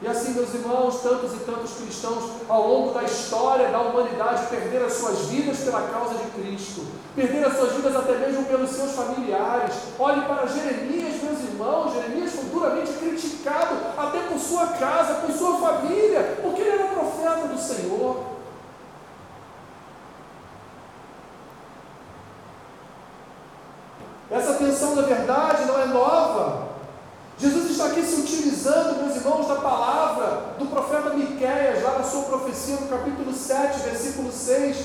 E 0.00 0.06
assim, 0.06 0.32
meus 0.32 0.54
irmãos, 0.54 1.00
tantos 1.02 1.32
e 1.34 1.38
tantos 1.38 1.72
cristãos 1.72 2.22
ao 2.48 2.68
longo 2.68 2.94
da 2.94 3.02
história 3.02 3.68
da 3.68 3.80
humanidade 3.80 4.46
perderam 4.46 4.86
as 4.86 4.92
suas 4.92 5.26
vidas 5.26 5.58
pela 5.58 5.82
causa 5.88 6.14
de 6.14 6.30
Cristo, 6.40 6.86
perderam 7.16 7.48
as 7.48 7.56
suas 7.56 7.72
vidas 7.72 7.96
até 7.96 8.12
mesmo 8.16 8.44
pelos 8.44 8.70
seus 8.70 8.92
familiares. 8.92 9.74
Olhe 9.98 10.20
para 10.20 10.46
Jeremias, 10.46 11.20
meus 11.20 11.40
irmãos, 11.40 11.94
Jeremias 11.94 12.32
foi 12.32 12.44
duramente 12.44 12.92
criticado 12.92 13.74
até 13.96 14.20
por 14.20 14.38
sua 14.38 14.68
casa, 14.68 15.14
por 15.14 15.32
sua 15.32 15.58
família, 15.58 16.38
porque 16.42 16.60
ele 16.60 16.80
era 16.80 16.92
profeta 16.92 17.48
do 17.48 17.58
Senhor. 17.58 18.38
Essa 24.30 24.54
tensão 24.54 24.94
da 24.94 25.02
verdade 25.02 25.64
não 25.64 25.80
é 25.80 25.86
nova. 25.86 26.17
Se 28.08 28.14
utilizando, 28.22 29.04
meus 29.04 29.16
irmãos, 29.16 29.46
da 29.46 29.56
palavra 29.56 30.54
do 30.58 30.64
profeta 30.64 31.10
Miqueias, 31.10 31.82
lá 31.82 31.98
na 31.98 32.04
sua 32.04 32.22
profecia, 32.22 32.76
no 32.76 32.88
capítulo 32.88 33.34
7, 33.34 33.80
versículo 33.80 34.32
6. 34.32 34.76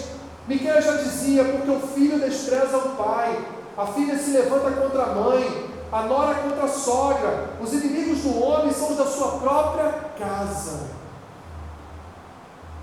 Miqueias 0.45 0.83
já 0.83 0.97
dizia, 0.97 1.45
porque 1.45 1.71
o 1.71 1.79
filho 1.79 2.19
despreza 2.19 2.75
o 2.75 2.89
pai, 2.97 3.39
a 3.77 3.86
filha 3.88 4.17
se 4.17 4.31
levanta 4.31 4.71
contra 4.71 5.03
a 5.03 5.15
mãe, 5.15 5.69
a 5.89 6.01
nora 6.01 6.36
contra 6.36 6.65
a 6.65 6.67
sogra, 6.67 7.51
os 7.62 7.71
inimigos 7.71 8.23
do 8.23 8.43
homem 8.43 8.73
são 8.73 8.91
os 8.91 8.97
da 8.97 9.05
sua 9.05 9.39
própria 9.39 9.89
casa. 10.19 10.81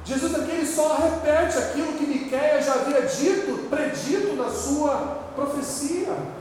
Jesus 0.06 0.34
aqui 0.34 0.52
ele 0.52 0.66
só 0.66 0.96
repete 0.96 1.58
aquilo 1.58 1.92
que 1.92 2.06
Miqueias 2.06 2.64
já 2.64 2.72
havia 2.76 3.02
dito, 3.02 3.68
predito 3.68 4.34
na 4.36 4.48
sua 4.48 5.18
profecia. 5.36 6.39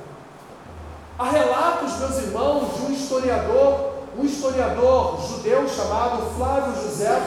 Há 1.19 1.31
relatos, 1.31 1.99
meus 1.99 2.17
irmãos, 2.19 2.75
de 2.75 2.85
um 2.85 2.93
historiador, 2.93 3.91
um 4.17 4.23
historiador 4.23 5.19
judeu 5.27 5.67
chamado 5.67 6.33
Flávio 6.37 6.81
José. 6.81 7.21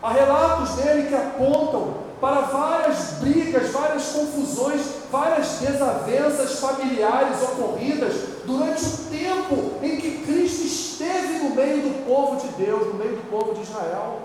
Há 0.00 0.12
relatos 0.12 0.76
dele 0.76 1.08
que 1.08 1.14
apontam 1.16 1.94
para 2.20 2.42
várias 2.42 3.14
brigas, 3.18 3.70
várias 3.72 4.04
confusões, 4.04 4.82
várias 5.10 5.48
desavenças 5.58 6.60
familiares 6.60 7.42
ocorridas 7.42 8.14
durante 8.44 8.84
o 8.84 8.96
tempo 9.10 9.72
em 9.82 9.96
que 9.96 10.18
Cristo 10.24 10.64
esteve 10.64 11.40
no 11.40 11.56
meio 11.56 11.82
do 11.82 12.06
povo 12.06 12.36
de 12.36 12.46
Deus, 12.52 12.86
no 12.86 12.94
meio 12.94 13.16
do 13.16 13.28
povo 13.28 13.52
de 13.52 13.62
Israel. 13.62 14.20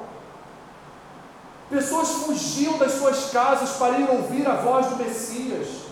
Pessoas 1.67 2.09
fugiam 2.09 2.77
das 2.77 2.91
suas 2.91 3.31
casas 3.31 3.71
para 3.71 3.97
ir 3.97 4.07
ouvir 4.07 4.47
a 4.47 4.53
voz 4.57 4.85
do 4.85 4.97
Messias. 4.97 5.86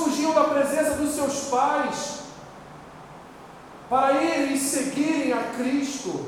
Fugiam 0.00 0.32
da 0.32 0.44
presença 0.44 0.94
dos 0.94 1.14
seus 1.14 1.50
pais 1.50 2.20
para 3.90 4.22
irem 4.22 4.56
seguirem 4.56 5.30
a 5.34 5.42
Cristo. 5.58 6.24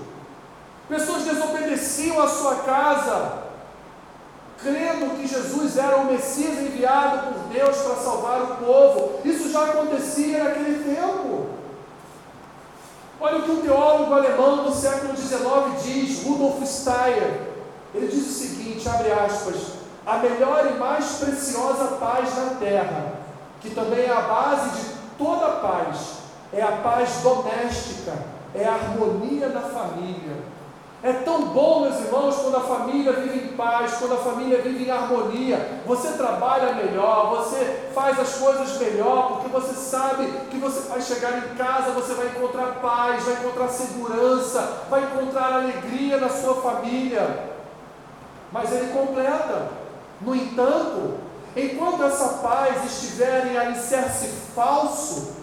Pessoas 0.88 1.22
desobedeciam 1.22 2.20
a 2.20 2.28
sua 2.28 2.56
casa, 2.56 3.44
crendo 4.62 5.16
que 5.16 5.26
Jesus 5.26 5.78
era 5.78 5.96
o 5.96 6.04
Messias 6.04 6.58
enviado 6.58 7.32
por 7.32 7.48
Deus 7.48 7.74
para 7.78 7.96
salvar 7.96 8.42
o 8.42 8.56
povo. 8.56 9.20
Isso 9.24 9.50
já 9.50 9.64
acontecia 9.64 10.44
naquele 10.44 10.94
tempo. 10.94 11.46
Olha 13.18 13.38
o 13.38 13.42
que 13.42 13.50
um 13.52 13.62
teólogo 13.62 14.12
alemão 14.12 14.64
do 14.64 14.74
século 14.74 15.16
XIX 15.16 15.82
diz, 15.82 16.24
Rudolf 16.24 16.62
Steyer. 16.66 17.40
Ele 17.94 18.08
diz 18.08 18.26
o 18.26 18.32
seguinte, 18.32 18.86
abre 18.86 19.12
aspas, 19.12 19.54
a 20.04 20.18
melhor 20.18 20.72
e 20.74 20.78
mais 20.78 21.06
preciosa 21.12 21.96
paz 21.96 22.36
na 22.36 22.56
terra, 22.56 23.11
que 23.62 23.70
também 23.70 24.04
é 24.06 24.12
a 24.12 24.20
base 24.22 24.70
de 24.70 24.86
toda 25.16 25.60
paz, 25.60 26.18
é 26.52 26.60
a 26.60 26.72
paz 26.72 27.20
doméstica, 27.22 28.12
é 28.54 28.66
a 28.66 28.74
harmonia 28.74 29.48
na 29.48 29.60
família. 29.60 30.52
É 31.04 31.12
tão 31.12 31.46
bom, 31.46 31.80
meus 31.80 31.98
irmãos, 31.98 32.36
quando 32.36 32.56
a 32.56 32.60
família 32.60 33.12
vive 33.12 33.46
em 33.46 33.56
paz, 33.56 33.94
quando 33.98 34.14
a 34.14 34.18
família 34.18 34.62
vive 34.62 34.84
em 34.84 34.90
harmonia. 34.90 35.80
Você 35.84 36.12
trabalha 36.12 36.74
melhor, 36.74 37.28
você 37.30 37.88
faz 37.92 38.20
as 38.20 38.34
coisas 38.34 38.78
melhor, 38.78 39.32
porque 39.32 39.48
você 39.48 39.74
sabe 39.74 40.26
que 40.48 40.58
você 40.58 40.88
vai 40.88 41.00
chegar 41.00 41.38
em 41.38 41.56
casa, 41.56 41.90
você 41.90 42.14
vai 42.14 42.26
encontrar 42.26 42.80
paz, 42.80 43.24
vai 43.24 43.34
encontrar 43.34 43.68
segurança, 43.68 44.84
vai 44.88 45.02
encontrar 45.02 45.54
alegria 45.54 46.18
na 46.18 46.28
sua 46.28 46.62
família. 46.62 47.50
Mas 48.52 48.70
ele 48.70 48.92
completa. 48.92 49.70
No 50.20 50.36
entanto, 50.36 51.18
enquanto 51.56 52.04
essa 52.04 52.28
paz 52.38 52.84
estiver 52.84 53.46
em 53.48 53.56
alicerce 53.56 54.26
falso, 54.54 55.36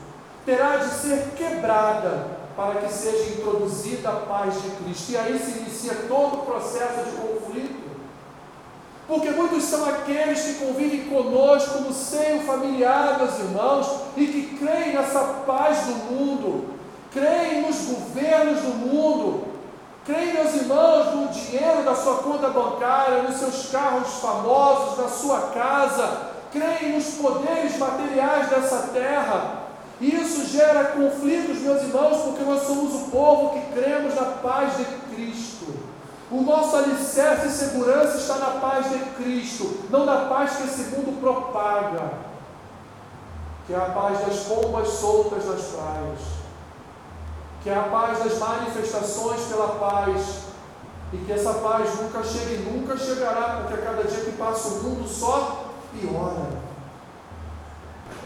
terá 0.45 0.77
de 0.77 0.89
ser 0.95 1.33
quebrada 1.37 2.39
para 2.55 2.81
que 2.81 2.91
seja 2.91 3.31
introduzida 3.31 4.09
a 4.09 4.13
paz 4.13 4.61
de 4.61 4.69
Cristo. 4.71 5.11
E 5.11 5.17
aí 5.17 5.39
se 5.39 5.59
inicia 5.59 5.93
todo 6.07 6.39
o 6.39 6.45
processo 6.45 7.05
de 7.05 7.11
conflito. 7.11 7.89
Porque 9.07 9.31
muitos 9.31 9.63
são 9.63 9.85
aqueles 9.85 10.41
que 10.41 10.65
convivem 10.65 11.05
conosco 11.05 11.79
no 11.79 11.93
seio 11.93 12.41
familiar, 12.41 13.17
meus 13.17 13.39
irmãos, 13.39 14.01
e 14.15 14.27
que 14.27 14.57
creem 14.57 14.93
nessa 14.93 15.19
paz 15.47 15.85
do 15.85 16.13
mundo, 16.13 16.75
creem 17.11 17.61
nos 17.63 17.77
governos 17.85 18.61
do 18.61 18.75
mundo, 18.75 19.48
Creem, 20.09 20.33
meus 20.33 20.55
irmãos, 20.55 21.13
no 21.13 21.27
dinheiro 21.27 21.83
da 21.83 21.93
sua 21.93 22.15
conta 22.15 22.49
bancária, 22.49 23.21
nos 23.21 23.37
seus 23.37 23.69
carros 23.69 24.15
famosos, 24.15 24.97
na 24.97 25.07
sua 25.07 25.39
casa. 25.53 26.31
Creem 26.51 26.93
nos 26.93 27.13
poderes 27.13 27.77
materiais 27.77 28.49
dessa 28.49 28.89
terra. 28.91 29.67
E 30.01 30.15
isso 30.15 30.47
gera 30.47 30.85
conflitos, 30.85 31.59
meus 31.59 31.83
irmãos, 31.83 32.23
porque 32.23 32.43
nós 32.43 32.63
somos 32.63 32.91
o 32.95 33.11
povo 33.11 33.51
que 33.51 33.79
cremos 33.79 34.15
na 34.15 34.23
paz 34.41 34.77
de 34.77 34.85
Cristo. 35.13 35.75
O 36.31 36.41
nosso 36.41 36.75
alicerce 36.75 37.47
e 37.47 37.51
segurança 37.51 38.17
está 38.17 38.37
na 38.37 38.59
paz 38.59 38.89
de 38.89 38.97
Cristo, 39.15 39.85
não 39.91 40.07
na 40.07 40.25
paz 40.25 40.55
que 40.55 40.63
esse 40.63 40.89
mundo 40.89 41.19
propaga, 41.19 42.13
que 43.67 43.73
é 43.73 43.77
a 43.77 43.91
paz 43.91 44.25
das 44.25 44.39
pombas 44.39 44.87
soltas 44.87 45.45
nas 45.45 45.61
praias 45.65 46.38
que 47.63 47.69
é 47.69 47.75
a 47.75 47.83
paz 47.83 48.19
das 48.19 48.37
manifestações 48.37 49.41
pela 49.41 49.67
paz, 49.75 50.49
e 51.11 51.17
que 51.17 51.31
essa 51.31 51.53
paz 51.55 51.89
nunca 51.99 52.23
chega 52.23 52.53
e 52.53 52.71
nunca 52.71 52.97
chegará, 52.97 53.61
porque 53.61 53.73
a 53.73 53.85
cada 53.85 54.03
dia 54.03 54.23
que 54.23 54.31
passa 54.33 54.67
o 54.69 54.83
mundo 54.83 55.07
só 55.07 55.71
piora. 55.91 56.69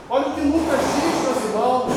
Olha 0.10 0.28
o 0.28 0.34
que 0.34 0.42
Lucas 0.42 0.80
diz, 0.80 1.22
meus 1.24 1.44
irmãos, 1.46 1.94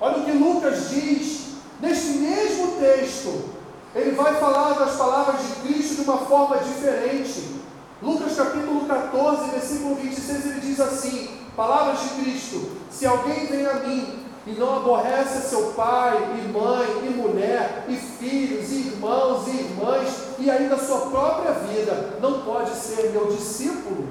olha 0.00 0.18
o 0.18 0.24
que 0.24 0.32
Lucas 0.32 0.90
diz, 0.90 1.56
neste 1.80 2.18
mesmo 2.18 2.76
texto, 2.78 3.50
ele 3.94 4.12
vai 4.12 4.34
falar 4.34 4.74
das 4.74 4.96
palavras 4.96 5.40
de 5.40 5.52
Cristo 5.66 5.96
de 5.96 6.02
uma 6.02 6.18
forma 6.18 6.58
diferente. 6.58 7.56
Lucas 8.02 8.36
capítulo 8.36 8.86
14, 8.86 9.50
versículo 9.50 9.96
26, 9.96 10.46
ele 10.46 10.60
diz 10.60 10.78
assim: 10.78 11.40
Palavras 11.56 12.00
de 12.02 12.08
Cristo: 12.10 12.70
Se 12.90 13.06
alguém 13.06 13.46
vem 13.46 13.66
a 13.66 13.74
mim 13.74 14.27
e 14.48 14.58
não 14.58 14.78
aborrece 14.78 15.46
seu 15.46 15.72
pai 15.72 16.16
e 16.16 16.48
mãe 16.48 16.86
e 17.06 17.10
mulher 17.10 17.84
e 17.86 17.96
filhos 17.96 18.70
e 18.72 18.88
irmãos 18.88 19.46
e 19.46 19.50
irmãs 19.50 20.28
e 20.38 20.50
ainda 20.50 20.78
sua 20.78 21.10
própria 21.10 21.52
vida, 21.52 22.16
não 22.20 22.40
pode 22.40 22.70
ser 22.70 23.10
meu 23.10 23.26
discípulo. 23.26 24.08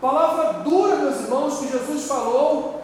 Palavra 0.00 0.60
dura, 0.64 0.96
meus 0.96 1.20
irmãos, 1.20 1.58
que 1.58 1.70
Jesus 1.70 2.06
falou. 2.06 2.80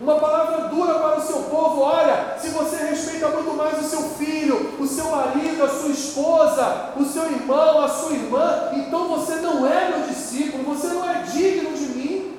Uma 0.00 0.16
palavra 0.16 0.68
dura 0.68 0.94
para 0.94 1.18
o 1.18 1.22
seu 1.22 1.42
povo. 1.44 1.82
Olha, 1.82 2.36
se 2.38 2.48
você 2.48 2.76
respeita 2.76 3.28
muito 3.28 3.54
mais 3.54 3.78
o 3.78 3.88
seu 3.88 4.02
filho, 4.02 4.74
o 4.80 4.86
seu 4.86 5.10
marido, 5.10 5.62
a 5.62 5.68
sua 5.68 5.90
esposa, 5.90 6.92
o 6.96 7.04
seu 7.04 7.24
irmão, 7.30 7.84
a 7.84 7.88
sua 7.88 8.12
irmã, 8.12 8.70
então 8.72 9.08
você 9.08 9.36
não 9.36 9.66
é 9.66 9.90
meu 9.90 10.08
discípulo, 10.08 10.64
você 10.64 10.88
não 10.88 11.08
é 11.08 11.22
digno 11.22 11.76
de 11.76 11.84
mim. 11.86 12.38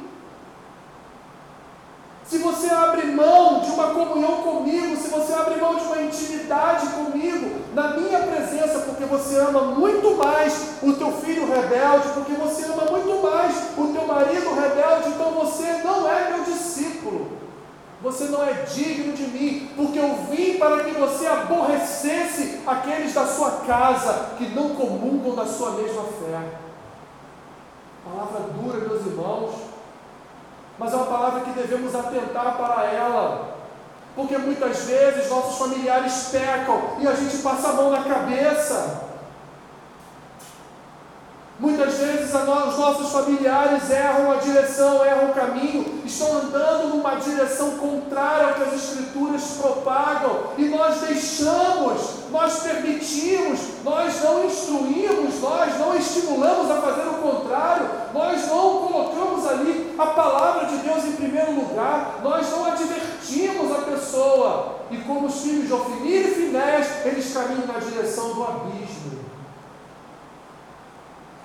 Você 2.66 2.74
abre 2.74 3.06
mão 3.12 3.60
de 3.60 3.70
uma 3.70 3.88
comunhão 3.92 4.42
comigo, 4.42 4.96
se 4.98 5.10
você 5.10 5.34
abre 5.34 5.62
mão 5.62 5.76
de 5.76 5.84
uma 5.84 6.02
intimidade 6.02 6.88
comigo, 6.88 7.62
na 7.76 7.90
minha 7.90 8.20
presença, 8.20 8.80
porque 8.80 9.04
você 9.06 9.36
ama 9.38 9.62
muito 9.62 10.16
mais 10.16 10.80
o 10.82 10.94
teu 10.94 11.12
filho 11.12 11.48
rebelde, 11.48 12.10
porque 12.16 12.34
você 12.34 12.66
ama 12.66 12.86
muito 12.90 13.22
mais 13.22 13.56
o 13.78 13.94
teu 13.94 14.08
marido 14.08 14.56
rebelde, 14.56 15.10
então 15.10 15.32
você 15.32 15.82
não 15.84 16.10
é 16.10 16.32
meu 16.32 16.44
discípulo. 16.44 17.36
Você 18.02 18.26
não 18.26 18.44
é 18.44 18.54
digno 18.54 19.14
de 19.14 19.24
mim, 19.28 19.70
porque 19.76 19.98
eu 19.98 20.16
vim 20.30 20.58
para 20.58 20.84
que 20.84 20.92
você 20.92 21.26
aborrecesse 21.28 22.62
aqueles 22.66 23.14
da 23.14 23.26
sua 23.26 23.52
casa 23.66 24.32
que 24.38 24.50
não 24.50 24.70
comungam 24.70 25.36
da 25.36 25.46
sua 25.46 25.72
mesma 25.72 26.04
fé. 26.04 26.40
Palavra 28.04 28.42
dura, 28.54 28.80
meus 28.80 29.06
irmãos, 29.06 29.75
mas 30.78 30.94
é 30.94 30.96
uma 30.96 31.06
palavra 31.06 31.42
que 31.42 31.52
devemos 31.52 31.96
atentar 31.96 32.58
para 32.58 32.84
ela, 32.86 33.56
porque 34.16 34.38
muitas 34.38 34.84
vezes 34.86 35.30
nossos 35.30 35.58
familiares 35.58 36.30
pecam 36.32 36.98
e 37.00 37.08
a 37.08 37.14
gente 37.14 37.38
passa 37.38 37.70
a 37.70 37.74
mão 37.74 37.92
na 37.92 38.04
cabeça. 38.04 39.05
Muitas 41.58 41.94
vezes 41.94 42.36
os 42.36 42.78
nossos 42.78 43.14
familiares 43.14 43.90
erram 43.90 44.30
a 44.30 44.36
direção, 44.36 45.06
erram 45.06 45.30
o 45.30 45.34
caminho, 45.34 46.02
estão 46.04 46.40
andando 46.40 46.90
numa 46.90 47.16
direção 47.16 47.78
contrária 47.78 48.48
ao 48.48 48.54
que 48.56 48.64
as 48.64 48.74
Escrituras 48.74 49.42
propagam, 49.62 50.50
e 50.58 50.66
nós 50.66 51.00
deixamos, 51.00 52.26
nós 52.30 52.60
permitimos, 52.60 53.60
nós 53.86 54.22
não 54.22 54.44
instruímos, 54.44 55.40
nós 55.40 55.80
não 55.80 55.96
estimulamos 55.96 56.70
a 56.70 56.82
fazer 56.82 57.08
o 57.08 57.22
contrário, 57.22 57.90
nós 58.14 58.48
não 58.50 58.80
colocamos 58.80 59.48
ali 59.48 59.96
a 59.98 60.08
palavra 60.08 60.66
de 60.66 60.76
Deus 60.80 61.06
em 61.06 61.14
primeiro 61.14 61.54
lugar, 61.54 62.20
nós 62.22 62.52
não 62.52 62.66
advertimos 62.66 63.72
a 63.72 63.82
pessoa, 63.84 64.76
e 64.92 64.98
como 64.98 65.28
os 65.28 65.42
filhos 65.42 65.68
de 65.68 65.74
Ofnir 65.74 66.28
e 66.28 66.36
Finés, 66.36 67.06
eles 67.06 67.34
caminham 67.34 67.66
na 67.66 67.80
direção 67.80 68.34
do 68.34 68.44
abismo. 68.44 69.15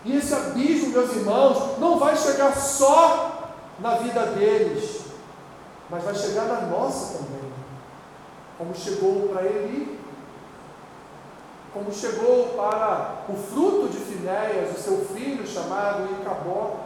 E 0.05 0.17
esse 0.17 0.33
abismo, 0.33 0.91
meus 0.91 1.15
irmãos, 1.15 1.79
não 1.79 1.99
vai 1.99 2.17
chegar 2.17 2.57
só 2.57 3.53
na 3.79 3.97
vida 3.97 4.27
deles, 4.27 5.01
mas 5.91 6.03
vai 6.05 6.15
chegar 6.15 6.45
na 6.45 6.63
nossa 6.63 7.19
também. 7.19 7.51
Como 8.57 8.75
chegou 8.75 9.29
para 9.29 9.45
Eli, 9.45 9.99
como 11.73 11.93
chegou 11.93 12.55
para 12.57 13.25
o 13.29 13.35
fruto 13.35 13.89
de 13.89 13.99
Finéias, 13.99 14.77
o 14.77 14.81
seu 14.81 15.05
filho 15.07 15.47
chamado 15.47 16.09
Icabó. 16.21 16.81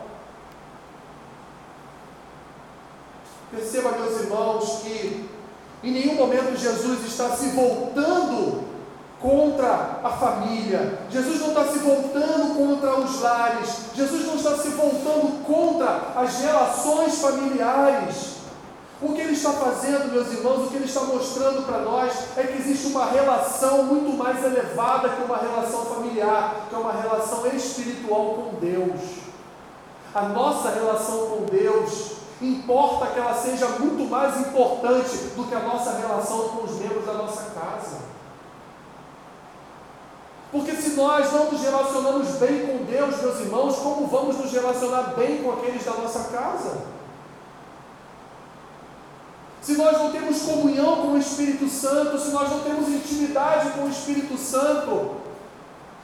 Perceba, 3.50 3.92
meus 3.92 4.20
irmãos, 4.20 4.80
que 4.82 5.30
em 5.82 5.92
nenhum 5.92 6.14
momento 6.16 6.56
Jesus 6.56 7.06
está 7.06 7.30
se 7.30 7.50
voltando 7.50 8.63
contra 9.24 10.00
a 10.04 10.10
família, 10.10 10.98
Jesus 11.08 11.40
não 11.40 11.48
está 11.48 11.64
se 11.64 11.78
voltando 11.78 12.54
contra 12.54 13.00
os 13.00 13.22
lares, 13.22 13.70
Jesus 13.94 14.26
não 14.26 14.34
está 14.34 14.54
se 14.58 14.68
voltando 14.68 15.42
contra 15.46 16.12
as 16.14 16.40
relações 16.40 17.18
familiares. 17.22 18.34
O 19.00 19.14
que 19.14 19.22
ele 19.22 19.32
está 19.32 19.50
fazendo, 19.52 20.12
meus 20.12 20.30
irmãos, 20.30 20.66
o 20.66 20.68
que 20.68 20.76
ele 20.76 20.84
está 20.84 21.00
mostrando 21.04 21.64
para 21.64 21.78
nós 21.78 22.12
é 22.36 22.42
que 22.42 22.58
existe 22.58 22.88
uma 22.88 23.06
relação 23.06 23.84
muito 23.84 24.14
mais 24.14 24.44
elevada 24.44 25.08
que 25.08 25.22
uma 25.22 25.38
relação 25.38 25.86
familiar, 25.86 26.66
que 26.68 26.74
é 26.74 26.78
uma 26.78 26.92
relação 26.92 27.46
espiritual 27.46 28.34
com 28.34 28.60
Deus. 28.60 29.00
A 30.14 30.22
nossa 30.22 30.68
relação 30.68 31.30
com 31.30 31.46
Deus 31.50 32.12
importa 32.42 33.06
que 33.06 33.18
ela 33.18 33.34
seja 33.34 33.68
muito 33.80 34.08
mais 34.10 34.38
importante 34.38 35.16
do 35.34 35.48
que 35.48 35.54
a 35.54 35.60
nossa 35.60 35.92
relação 35.92 36.48
com 36.48 36.64
os 36.64 36.72
membros 36.72 37.06
da 37.06 37.14
nossa 37.14 37.50
casa. 37.58 38.13
Porque 40.54 40.70
se 40.76 40.90
nós 40.90 41.32
não 41.32 41.50
nos 41.50 41.60
relacionamos 41.62 42.28
bem 42.36 42.64
com 42.64 42.84
Deus, 42.84 43.20
meus 43.20 43.40
irmãos, 43.40 43.74
como 43.74 44.06
vamos 44.06 44.38
nos 44.38 44.52
relacionar 44.52 45.14
bem 45.16 45.42
com 45.42 45.50
aqueles 45.50 45.84
da 45.84 45.94
nossa 45.94 46.30
casa? 46.30 46.82
Se 49.60 49.76
nós 49.76 49.98
não 49.98 50.12
temos 50.12 50.42
comunhão 50.42 51.02
com 51.02 51.08
o 51.08 51.18
Espírito 51.18 51.68
Santo, 51.68 52.16
se 52.20 52.30
nós 52.30 52.48
não 52.50 52.60
temos 52.60 52.88
intimidade 52.88 53.70
com 53.70 53.82
o 53.82 53.90
Espírito 53.90 54.38
Santo, 54.38 55.16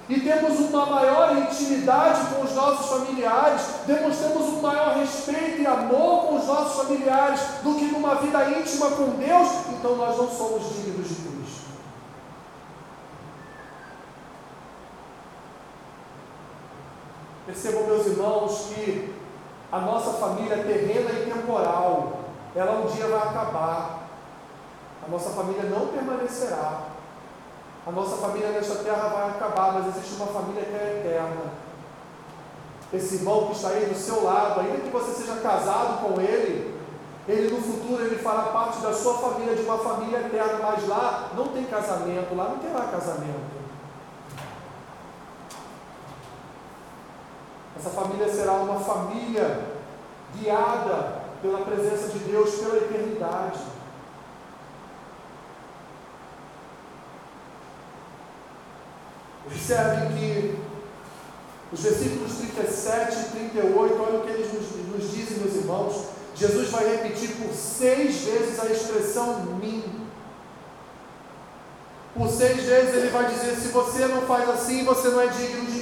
e 0.09 0.19
temos 0.19 0.59
uma 0.59 0.85
maior 0.85 1.39
intimidade 1.39 2.35
com 2.35 2.43
os 2.43 2.53
nossos 2.53 2.87
familiares, 2.87 3.63
demonstramos 3.87 4.49
um 4.49 4.61
maior 4.61 4.97
respeito 4.97 5.63
e 5.63 5.67
amor 5.69 6.27
com 6.27 6.35
os 6.35 6.47
nossos 6.49 6.83
familiares 6.83 7.41
do 7.63 7.77
que 7.77 7.85
numa 7.85 8.17
vida 8.17 8.51
íntima 8.59 8.91
com 8.91 9.11
Deus, 9.11 9.49
então 9.69 9.95
nós 9.95 10.17
não 10.19 10.29
somos 10.29 10.75
dignos 10.75 11.07
de 11.07 11.15
Deus. 11.15 11.30
Percebam, 17.51 17.83
meus 17.83 18.07
irmãos, 18.07 18.69
que 18.69 19.13
a 19.73 19.81
nossa 19.81 20.13
família 20.19 20.55
é 20.55 20.63
terrena 20.63 21.11
e 21.11 21.33
temporal, 21.33 22.21
ela 22.55 22.81
um 22.81 22.87
dia 22.87 23.09
vai 23.09 23.19
acabar. 23.19 24.07
A 25.05 25.11
nossa 25.11 25.31
família 25.31 25.65
não 25.65 25.89
permanecerá. 25.89 26.83
A 27.85 27.91
nossa 27.91 28.19
família 28.19 28.51
nesta 28.51 28.77
terra 28.85 29.09
vai 29.09 29.31
acabar, 29.31 29.73
mas 29.73 29.97
existe 29.97 30.15
uma 30.15 30.29
família 30.29 30.63
que 30.63 30.77
é 30.77 31.01
eterna. 31.01 31.53
Esse 32.93 33.17
irmão 33.17 33.47
que 33.47 33.57
está 33.57 33.71
aí 33.71 33.87
do 33.87 33.99
seu 33.99 34.23
lado, 34.23 34.61
ainda 34.61 34.79
que 34.79 34.91
você 34.91 35.11
seja 35.11 35.41
casado 35.41 36.05
com 36.05 36.21
ele, 36.21 36.79
ele 37.27 37.51
no 37.51 37.61
futuro 37.61 38.05
ele 38.05 38.17
fará 38.17 38.43
parte 38.45 38.79
da 38.79 38.93
sua 38.93 39.15
família, 39.15 39.57
de 39.57 39.63
uma 39.63 39.79
família 39.79 40.19
eterna, 40.19 40.61
mas 40.63 40.87
lá 40.87 41.31
não 41.37 41.49
tem 41.49 41.65
casamento, 41.65 42.33
lá 42.37 42.45
não 42.45 42.59
terá 42.59 42.85
casamento. 42.85 43.60
Essa 47.81 47.89
família 47.89 48.31
será 48.31 48.53
uma 48.53 48.79
família 48.79 49.59
guiada 50.37 51.23
pela 51.41 51.65
presença 51.65 52.09
de 52.09 52.19
Deus 52.19 52.57
pela 52.57 52.77
eternidade. 52.77 53.59
Observe 59.47 60.15
que 60.15 60.59
os 61.73 61.81
versículos 61.81 62.33
37 62.35 63.19
e 63.19 63.25
38, 63.51 64.03
olha 64.03 64.19
o 64.19 64.23
que 64.25 64.31
eles 64.31 64.53
nos, 64.53 64.67
nos 64.87 65.11
dizem, 65.11 65.39
meus 65.39 65.55
irmãos. 65.55 66.05
Jesus 66.35 66.69
vai 66.69 66.87
repetir 66.87 67.31
por 67.37 67.55
seis 67.55 68.25
vezes 68.25 68.61
a 68.61 68.67
expressão 68.67 69.41
mim. 69.59 69.83
Por 72.15 72.29
seis 72.29 72.63
vezes 72.63 72.95
ele 72.95 73.09
vai 73.09 73.25
dizer: 73.27 73.57
se 73.57 73.69
você 73.69 74.07
não 74.07 74.23
faz 74.23 74.51
assim, 74.51 74.85
você 74.85 75.09
não 75.09 75.23
é 75.23 75.29
digno 75.29 75.65
de. 75.65 75.80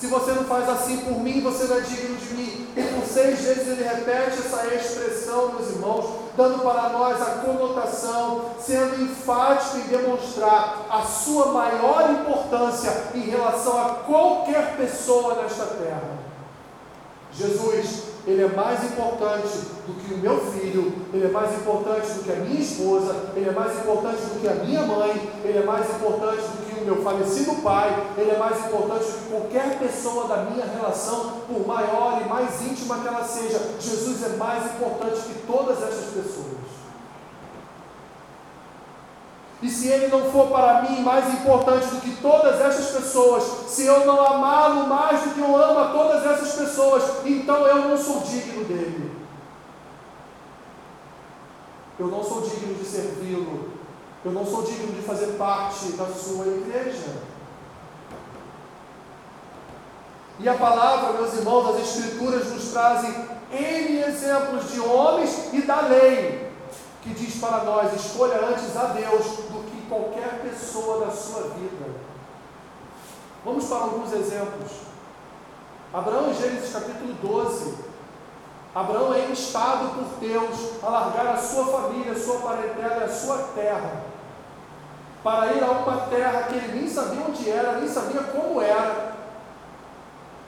Se 0.00 0.06
você 0.06 0.32
não 0.32 0.44
faz 0.44 0.66
assim 0.66 0.96
por 0.98 1.20
mim, 1.20 1.42
você 1.42 1.64
não 1.64 1.76
é 1.76 1.80
digno 1.80 2.16
de 2.16 2.34
mim. 2.34 2.66
E 2.74 2.82
por 2.82 3.04
seis 3.04 3.38
vezes 3.40 3.68
ele 3.68 3.82
repete 3.82 4.38
essa 4.38 4.66
expressão, 4.74 5.52
meus 5.52 5.68
irmãos, 5.68 6.06
dando 6.34 6.62
para 6.62 6.88
nós 6.88 7.20
a 7.20 7.42
conotação, 7.44 8.46
sendo 8.58 9.02
enfático 9.02 9.76
em 9.76 9.88
demonstrar 9.88 10.86
a 10.88 11.02
sua 11.02 11.52
maior 11.52 12.10
importância 12.12 13.08
em 13.14 13.28
relação 13.28 13.78
a 13.78 13.88
qualquer 13.96 14.74
pessoa 14.78 15.34
nesta 15.42 15.66
terra. 15.66 16.18
Jesus 17.32 18.10
ele 18.26 18.42
é 18.42 18.48
mais 18.48 18.84
importante 18.84 19.58
do 19.86 19.94
que 19.94 20.14
o 20.14 20.18
meu 20.18 20.38
filho, 20.52 20.92
ele 21.12 21.26
é 21.26 21.30
mais 21.30 21.52
importante 21.54 22.06
do 22.12 22.22
que 22.22 22.32
a 22.32 22.36
minha 22.36 22.60
esposa, 22.60 23.14
ele 23.34 23.48
é 23.48 23.52
mais 23.52 23.78
importante 23.78 24.16
do 24.16 24.40
que 24.40 24.48
a 24.48 24.54
minha 24.54 24.82
mãe, 24.82 25.30
ele 25.44 25.58
é 25.58 25.64
mais 25.64 25.88
importante 25.88 26.42
do 26.42 26.66
que 26.66 26.69
meu 26.84 27.02
falecido 27.02 27.62
pai, 27.62 28.12
ele 28.16 28.30
é 28.30 28.38
mais 28.38 28.58
importante 28.66 29.04
do 29.04 29.18
que 29.18 29.30
qualquer 29.30 29.78
pessoa 29.78 30.26
da 30.26 30.36
minha 30.44 30.64
relação, 30.64 31.42
por 31.46 31.66
maior 31.66 32.20
e 32.22 32.28
mais 32.28 32.60
íntima 32.62 32.98
que 32.98 33.08
ela 33.08 33.24
seja. 33.24 33.76
Jesus 33.80 34.22
é 34.24 34.36
mais 34.36 34.64
importante 34.74 35.20
que 35.22 35.46
todas 35.46 35.82
essas 35.82 36.06
pessoas. 36.14 36.70
E 39.62 39.68
se 39.68 39.88
ele 39.88 40.08
não 40.08 40.30
for 40.30 40.48
para 40.48 40.82
mim 40.82 41.02
mais 41.02 41.34
importante 41.34 41.86
do 41.88 42.00
que 42.00 42.16
todas 42.22 42.60
essas 42.60 42.96
pessoas, 42.96 43.44
se 43.68 43.84
eu 43.84 44.06
não 44.06 44.24
amá-lo 44.24 44.86
mais 44.86 45.20
do 45.22 45.34
que 45.34 45.40
eu 45.40 45.56
amo 45.56 45.78
a 45.78 45.88
todas 45.88 46.24
essas 46.24 46.54
pessoas, 46.54 47.04
então 47.26 47.66
eu 47.66 47.88
não 47.88 47.96
sou 47.96 48.20
digno 48.20 48.64
dele. 48.64 49.10
Eu 51.98 52.06
não 52.06 52.24
sou 52.24 52.40
digno 52.40 52.74
de 52.74 52.84
servi-lo. 52.86 53.79
Eu 54.24 54.32
não 54.32 54.44
sou 54.44 54.62
digno 54.62 54.92
de 54.92 55.02
fazer 55.02 55.38
parte 55.38 55.92
da 55.92 56.06
sua 56.06 56.46
igreja. 56.46 57.16
E 60.38 60.48
a 60.48 60.54
palavra, 60.54 61.14
meus 61.14 61.34
irmãos, 61.34 61.74
as 61.74 61.82
Escrituras 61.82 62.50
nos 62.50 62.70
trazem 62.72 63.14
N 63.50 64.00
exemplos 64.02 64.70
de 64.70 64.80
homens 64.80 65.52
e 65.52 65.62
da 65.62 65.82
lei 65.82 66.50
que 67.02 67.10
diz 67.10 67.40
para 67.40 67.64
nós: 67.64 67.92
escolha 67.94 68.46
antes 68.46 68.76
a 68.76 68.84
Deus 68.86 69.24
do 69.24 69.64
que 69.70 69.86
qualquer 69.88 70.40
pessoa 70.42 71.04
da 71.04 71.12
sua 71.12 71.42
vida. 71.54 71.86
Vamos 73.44 73.64
para 73.66 73.78
alguns 73.78 74.12
exemplos. 74.12 74.70
Abraão, 75.92 76.32
Gênesis 76.32 76.72
capítulo 76.72 77.14
12, 77.14 77.74
Abraão 78.74 79.12
é 79.12 79.30
instado 79.30 79.88
por 79.88 80.20
Deus 80.20 80.82
a 80.82 80.88
largar 80.88 81.26
a 81.28 81.36
sua 81.36 81.66
família, 81.66 82.12
a 82.12 82.18
sua 82.18 82.38
parentela 82.38 83.04
a 83.04 83.08
sua 83.08 83.38
terra, 83.54 84.04
para 85.22 85.52
ir 85.52 85.62
a 85.62 85.70
uma 85.70 85.96
terra 86.06 86.44
que 86.44 86.54
ele 86.54 86.80
nem 86.80 86.88
sabia 86.88 87.24
onde 87.28 87.50
era, 87.50 87.72
nem 87.78 87.88
sabia 87.88 88.22
como 88.22 88.60
era, 88.60 89.10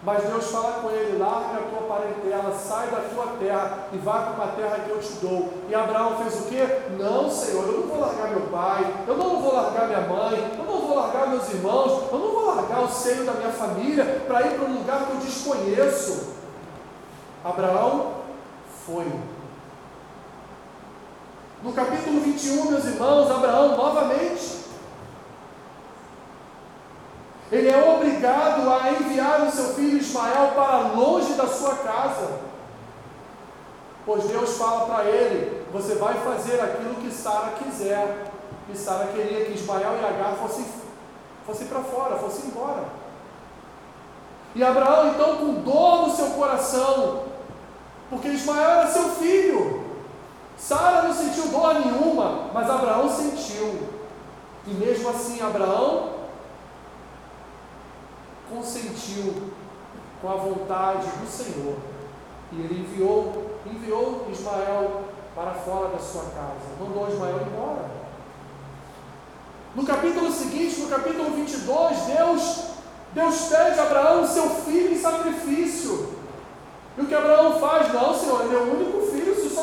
mas 0.05 0.25
Deus 0.25 0.51
fala 0.51 0.83
com 0.83 0.91
ele: 0.91 1.19
larga 1.19 1.59
a 1.59 1.63
tua 1.63 1.89
parentela, 1.89 2.53
sai 2.59 2.89
da 2.89 3.01
tua 3.15 3.37
terra 3.39 3.87
e 3.93 3.99
vá 3.99 4.23
para 4.23 4.33
uma 4.33 4.53
terra 4.55 4.81
que 4.85 4.91
eu 4.91 4.99
te 4.99 5.13
dou. 5.21 5.53
E 5.69 5.75
Abraão 5.75 6.17
fez 6.19 6.41
o 6.41 6.45
quê? 6.47 6.67
Não, 6.99 7.31
Senhor, 7.31 7.65
eu 7.67 7.81
não 7.81 7.87
vou 7.87 8.01
largar 8.01 8.31
meu 8.31 8.49
pai, 8.49 8.95
eu 9.07 9.17
não 9.17 9.41
vou 9.41 9.55
largar 9.55 9.87
minha 9.87 10.01
mãe, 10.01 10.53
eu 10.59 10.65
não 10.65 10.81
vou 10.81 10.97
largar 10.97 11.29
meus 11.29 11.49
irmãos, 11.51 12.11
eu 12.11 12.19
não 12.19 12.33
vou 12.33 12.47
largar 12.47 12.83
o 12.83 12.89
seio 12.89 13.25
da 13.25 13.33
minha 13.33 13.53
família 13.53 14.25
para 14.27 14.43
ir 14.43 14.59
para 14.59 14.69
um 14.69 14.79
lugar 14.79 15.07
que 15.07 15.13
eu 15.13 15.19
desconheço. 15.19 16.33
Abraão 17.45 18.13
foi. 18.85 19.07
No 21.63 21.73
capítulo 21.73 22.21
21, 22.21 22.71
meus 22.73 22.85
irmãos, 22.87 23.31
Abraão 23.31 23.77
novamente 23.77 24.62
ele 27.53 27.69
é 27.69 27.95
obrigado 27.95 28.67
a 28.73 28.93
enviar 28.93 29.43
o 29.43 29.51
seu 29.51 29.75
filho 29.75 29.99
Ismael 29.99 30.53
para 30.55 30.79
longe 30.97 31.35
da 31.35 31.47
sua 31.47 31.75
casa. 31.75 32.41
Pois 34.07 34.25
Deus 34.25 34.57
fala 34.57 34.87
para 34.87 35.05
ele: 35.05 35.63
Você 35.71 35.97
vai 35.97 36.15
fazer 36.15 36.59
aquilo 36.63 36.95
que 36.95 37.11
Sara 37.11 37.51
quiser. 37.63 38.33
E 38.73 38.77
Sara 38.77 39.09
queria 39.09 39.45
que 39.45 39.53
Ismael 39.53 39.99
e 40.01 40.05
Agar 40.05 40.35
fossem, 40.37 40.65
fossem 41.47 41.67
para 41.67 41.81
fora, 41.81 42.17
fossem 42.17 42.47
embora. 42.47 42.85
E 44.55 44.65
Abraão, 44.65 45.11
então, 45.11 45.37
com 45.37 45.55
dor 45.57 46.07
no 46.07 46.17
seu 46.17 46.31
coração, 46.31 47.25
porque 48.09 48.29
Ismael 48.29 48.71
era 48.71 48.87
seu 48.87 49.11
filho. 49.11 49.83
Sara 50.57 51.03
não 51.03 51.13
sentiu 51.13 51.49
dor 51.49 51.75
nenhuma, 51.75 52.49
mas 52.55 52.71
Abraão 52.71 53.11
sentiu. 53.11 53.89
E 54.67 54.71
mesmo 54.71 55.11
assim, 55.11 55.43
Abraão 55.43 56.22
consentiu 58.53 59.51
com 60.21 60.29
a 60.29 60.35
vontade 60.35 61.07
do 61.07 61.27
Senhor. 61.27 61.77
E 62.53 62.61
ele 62.61 62.81
enviou, 62.81 63.59
enviou 63.67 64.29
Ismael 64.31 65.05
para 65.35 65.53
fora 65.53 65.89
da 65.89 65.99
sua 65.99 66.25
casa, 66.25 66.77
mandou 66.79 67.09
Ismael 67.09 67.41
embora. 67.47 67.91
No 69.75 69.85
capítulo 69.85 70.31
seguinte, 70.31 70.81
no 70.81 70.89
capítulo 70.89 71.31
22, 71.31 71.99
Deus, 72.03 72.65
Deus 73.15 73.41
pede 73.47 73.81
a 73.81 73.85
Abraão 73.85 74.27
seu 74.27 74.51
filho 74.51 74.93
em 74.93 75.01
sacrifício. 75.01 76.11
E 76.99 77.01
o 77.01 77.07
que 77.07 77.15
Abraão 77.15 77.59
faz? 77.59 77.91
Não, 77.91 78.15
Senhor, 78.15 78.43
ele 78.43 78.55
é 78.55 78.59
o 78.59 78.75
único 78.75 79.01
filho, 79.07 79.12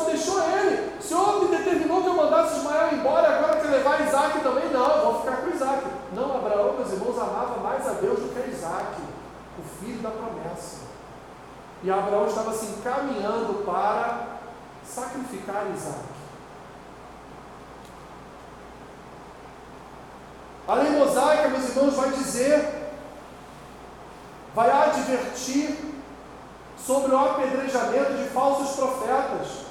Deixou 0.06 0.42
ele. 0.42 0.98
O 0.98 1.02
Senhor 1.02 1.40
me 1.42 1.56
determinou 1.56 2.02
que 2.02 2.08
eu 2.08 2.14
mandasse 2.14 2.58
Ismael 2.58 2.94
embora, 2.94 3.38
agora 3.38 3.60
quer 3.60 3.68
levar 3.68 4.06
Isaac 4.06 4.40
também? 4.40 4.68
Não, 4.70 5.00
vou 5.02 5.20
ficar 5.20 5.36
com 5.38 5.50
Isaac. 5.50 5.82
Não, 6.12 6.36
Abraão, 6.36 6.74
meus 6.74 6.92
irmãos, 6.92 7.18
amava 7.18 7.60
mais 7.60 7.86
a 7.86 7.92
Deus 7.92 8.18
do 8.18 8.34
que 8.34 8.50
Isaac, 8.50 8.96
o 9.58 9.62
filho 9.80 10.02
da 10.02 10.10
promessa. 10.10 10.78
E 11.82 11.90
Abraão 11.90 12.26
estava 12.26 12.52
se 12.52 12.66
encaminhando 12.66 13.64
para 13.64 14.26
sacrificar 14.84 15.66
Isaac. 15.74 16.20
A 20.68 20.74
lei 20.74 20.90
mosaica, 20.90 21.48
meus 21.48 21.68
irmãos, 21.70 21.94
vai 21.94 22.10
dizer, 22.10 22.92
vai 24.54 24.70
advertir 24.70 25.76
sobre 26.78 27.12
o 27.12 27.18
apedrejamento 27.18 28.12
de 28.14 28.28
falsos 28.28 28.76
profetas. 28.76 29.69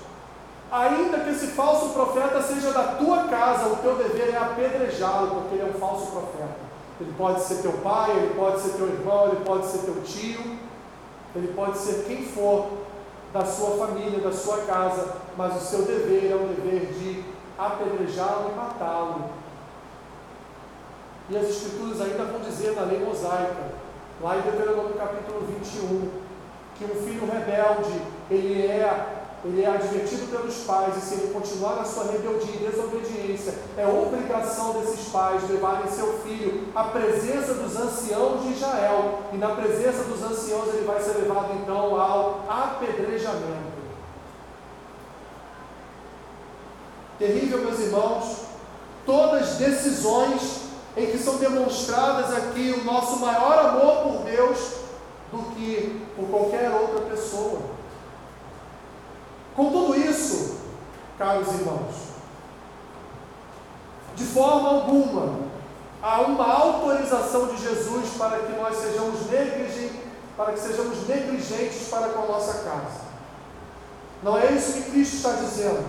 Ainda 0.72 1.20
que 1.22 1.32
esse 1.32 1.48
falso 1.48 1.90
profeta 1.90 2.42
seja 2.44 2.72
da 2.72 2.96
tua 2.96 3.24
casa, 3.24 3.70
o 3.70 3.78
teu 3.78 3.96
dever 3.96 4.34
é 4.34 4.38
apedrejá-lo, 4.38 5.42
porque 5.42 5.56
ele 5.56 5.64
é 5.64 5.74
um 5.76 5.80
falso 5.80 6.12
profeta. 6.12 6.70
Ele 7.02 7.14
pode 7.18 7.42
ser 7.42 7.62
teu 7.62 7.72
pai, 7.74 8.12
ele 8.12 8.36
pode 8.36 8.60
ser 8.62 8.74
teu 8.74 8.88
irmão, 8.88 9.30
ele 9.30 9.44
pode 9.44 9.66
ser 9.66 9.80
teu 9.80 10.02
tio, 10.04 10.58
ele 11.36 11.54
pode 11.56 11.78
ser 11.78 12.04
quem 12.06 12.24
for 12.26 12.68
da 13.34 13.46
sua 13.46 13.78
família, 13.78 14.20
da 14.20 14.32
sua 14.32 14.58
casa, 14.60 15.16
mas 15.38 15.56
o 15.56 15.66
seu 15.66 15.84
dever 15.84 16.32
é 16.32 16.36
o 16.36 16.48
dever 16.48 16.94
de 16.94 17.24
apedrejá-lo 17.58 18.52
e 18.52 18.56
matá-lo. 18.56 19.30
E 21.30 21.38
as 21.38 21.50
Escrituras 21.50 22.02
ainda 22.02 22.26
vão 22.26 22.42
dizer 22.42 22.76
na 22.76 22.84
lei 22.84 23.00
mosaica, 23.00 23.72
lá 24.22 24.38
em 24.38 24.42
Deuteronômio 24.42 24.96
capítulo 24.96 25.42
21, 25.42 26.10
que 26.76 26.86
um 26.86 27.04
filho 27.04 27.30
rebelde, 27.32 28.02
ele 28.32 28.66
é, 28.66 29.19
ele 29.46 29.64
é 29.64 29.68
advertido 29.68 30.30
pelos 30.30 30.56
pais, 30.66 30.98
e 30.98 31.02
se 31.02 31.14
ele 31.14 31.34
continuar 31.34 31.78
na 31.78 31.86
sua 31.86 32.12
rebeldia 32.12 32.56
e 32.56 32.70
desobediência, 32.70 33.54
é 33.78 33.88
obrigação 33.88 34.74
desses 34.74 35.08
pais 35.10 35.50
levarem 35.50 35.90
seu 35.90 36.20
filho 36.20 36.68
à 36.76 36.86
presença 36.86 37.54
dos 37.54 37.76
anciãos 37.78 38.44
de 38.44 38.54
Israel, 38.54 39.20
e 39.32 39.38
na 39.38 39.50
presença 39.50 40.04
dos 40.04 40.22
anciãos 40.22 40.68
ele 40.74 40.86
vai 40.86 41.02
ser 41.02 41.20
levado 41.20 41.54
então 41.62 42.00
ao 42.00 42.44
apedrejamento. 42.50 43.70
Terrível, 47.18 47.60
meus 47.60 47.80
irmãos, 47.80 48.38
todas 49.06 49.56
decisões 49.56 50.70
em 50.98 51.06
que 51.08 51.18
são 51.18 51.38
demonstradas 51.38 52.36
aqui 52.36 52.72
o 52.72 52.84
nosso 52.84 53.20
maior 53.20 53.58
amor 53.60 54.04
por 54.04 54.24
Deus 54.24 54.74
do 55.32 55.56
que 55.56 56.06
por 56.16 56.28
qualquer 56.30 56.72
outra 56.72 57.02
pessoa. 57.02 57.79
Com 59.60 59.72
tudo 59.72 59.94
isso, 60.00 60.56
caros 61.18 61.50
irmãos, 61.50 61.94
de 64.16 64.24
forma 64.24 64.70
alguma 64.70 65.50
há 66.02 66.22
uma 66.22 66.46
autorização 66.46 67.48
de 67.48 67.62
Jesus 67.62 68.12
para 68.18 68.40
que 68.40 68.54
nós 68.54 68.78
sejamos 68.78 69.30
negligentes, 69.30 70.00
para 70.38 70.54
que 70.54 70.60
sejamos 70.62 71.06
negligentes 71.06 71.90
para 71.90 72.08
com 72.08 72.24
a 72.24 72.28
nossa 72.28 72.64
casa. 72.64 73.02
Não 74.24 74.38
é 74.38 74.50
isso 74.54 74.72
que 74.72 74.92
Cristo 74.92 75.18
está 75.18 75.34
dizendo. 75.34 75.86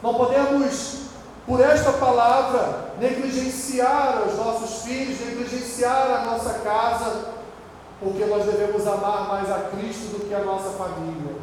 Não 0.00 0.14
podemos, 0.14 0.98
por 1.44 1.60
esta 1.60 1.94
palavra, 1.94 2.92
negligenciar 3.00 4.22
os 4.22 4.36
nossos 4.36 4.84
filhos, 4.84 5.18
negligenciar 5.18 6.12
a 6.12 6.24
nossa 6.26 6.60
casa, 6.60 7.24
porque 7.98 8.24
nós 8.24 8.44
devemos 8.44 8.86
amar 8.86 9.26
mais 9.26 9.50
a 9.50 9.68
Cristo 9.70 10.16
do 10.16 10.28
que 10.28 10.32
a 10.32 10.44
nossa 10.44 10.70
família. 10.78 11.35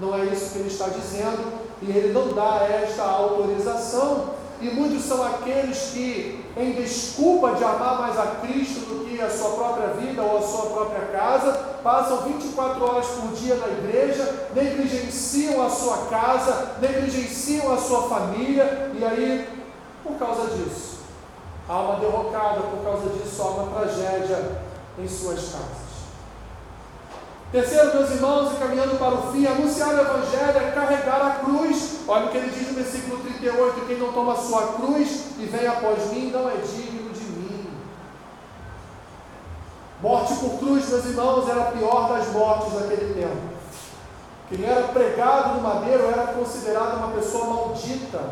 Não 0.00 0.14
é 0.14 0.24
isso 0.24 0.52
que 0.52 0.58
ele 0.60 0.68
está 0.68 0.88
dizendo, 0.88 1.60
e 1.82 1.90
ele 1.90 2.12
não 2.12 2.32
dá 2.32 2.64
esta 2.64 3.02
autorização. 3.02 4.40
E 4.60 4.70
muitos 4.70 5.04
são 5.04 5.22
aqueles 5.22 5.90
que, 5.92 6.44
em 6.56 6.72
desculpa 6.72 7.54
de 7.54 7.64
amar 7.64 7.98
mais 7.98 8.18
a 8.18 8.26
Cristo 8.42 8.80
do 8.80 9.06
que 9.06 9.20
a 9.20 9.30
sua 9.30 9.50
própria 9.50 9.88
vida 9.88 10.22
ou 10.22 10.38
a 10.38 10.42
sua 10.42 10.66
própria 10.66 11.06
casa, 11.06 11.52
passam 11.82 12.22
24 12.22 12.84
horas 12.84 13.06
por 13.06 13.32
dia 13.32 13.54
na 13.54 13.68
igreja, 13.68 14.48
negligenciam 14.54 15.64
a 15.64 15.70
sua 15.70 15.96
casa, 16.10 16.72
negligenciam 16.80 17.72
a 17.72 17.78
sua 17.78 18.08
família, 18.08 18.90
e 18.94 19.04
aí, 19.04 19.48
por 20.02 20.18
causa 20.18 20.54
disso, 20.54 20.98
há 21.68 21.80
uma 21.80 22.00
derrocada, 22.00 22.60
por 22.60 22.84
causa 22.84 23.08
disso, 23.10 23.40
há 23.40 23.46
uma 23.46 23.80
tragédia 23.80 24.60
em 24.98 25.08
suas 25.08 25.40
casas. 25.40 25.89
Terceiro, 27.52 27.94
meus 27.96 28.10
irmãos, 28.10 28.52
e 28.52 28.56
caminhando 28.60 28.96
para 28.96 29.14
o 29.14 29.32
fim, 29.32 29.44
anunciar 29.44 29.88
o 29.88 30.00
Evangelho 30.00 30.56
é 30.56 30.70
carregar 30.70 31.20
a 31.20 31.30
cruz. 31.44 31.98
Olha 32.06 32.26
o 32.26 32.28
que 32.30 32.36
ele 32.36 32.50
diz 32.50 32.68
no 32.68 32.74
versículo 32.74 33.18
38: 33.24 33.86
quem 33.88 33.98
não 33.98 34.12
toma 34.12 34.34
a 34.34 34.36
sua 34.36 34.74
cruz 34.74 35.24
e 35.36 35.46
vem 35.46 35.66
após 35.66 36.12
mim 36.12 36.30
não 36.30 36.48
é 36.48 36.54
digno 36.58 37.10
de 37.12 37.24
mim. 37.24 37.66
Morte 40.00 40.34
por 40.34 40.60
cruz, 40.60 40.88
meus 40.88 41.04
irmãos, 41.06 41.48
era 41.48 41.62
a 41.62 41.72
pior 41.72 42.08
das 42.08 42.28
mortes 42.28 42.72
naquele 42.72 43.14
tempo. 43.14 43.50
Quem 44.48 44.64
era 44.64 44.86
pregado 44.88 45.54
no 45.54 45.60
madeiro 45.60 46.06
era 46.06 46.28
considerado 46.28 46.98
uma 46.98 47.08
pessoa 47.08 47.46
maldita. 47.46 48.30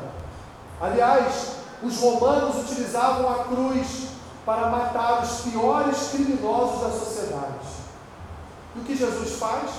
Aliás, 0.81 1.57
os 1.83 1.98
romanos 1.98 2.57
utilizavam 2.57 3.28
a 3.28 3.44
cruz 3.44 4.11
para 4.46 4.68
matar 4.68 5.22
os 5.24 5.40
piores 5.40 6.09
criminosos 6.12 6.83
da 6.83 6.90
sociedade. 6.90 7.77
O 8.79 8.85
que 8.85 8.97
Jesus 8.97 9.39
faz? 9.39 9.70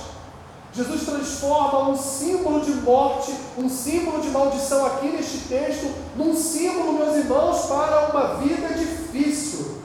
Jesus 0.72 1.04
transforma 1.04 1.88
um 1.88 1.96
símbolo 1.96 2.60
de 2.60 2.70
morte, 2.72 3.34
um 3.58 3.68
símbolo 3.68 4.20
de 4.20 4.28
maldição 4.28 4.86
aqui 4.86 5.08
neste 5.08 5.48
texto, 5.48 5.92
num 6.14 6.34
símbolo, 6.36 6.92
meus 6.92 7.16
irmãos, 7.16 7.66
para 7.66 8.10
uma 8.10 8.34
vida 8.36 8.68
difícil. 8.74 9.80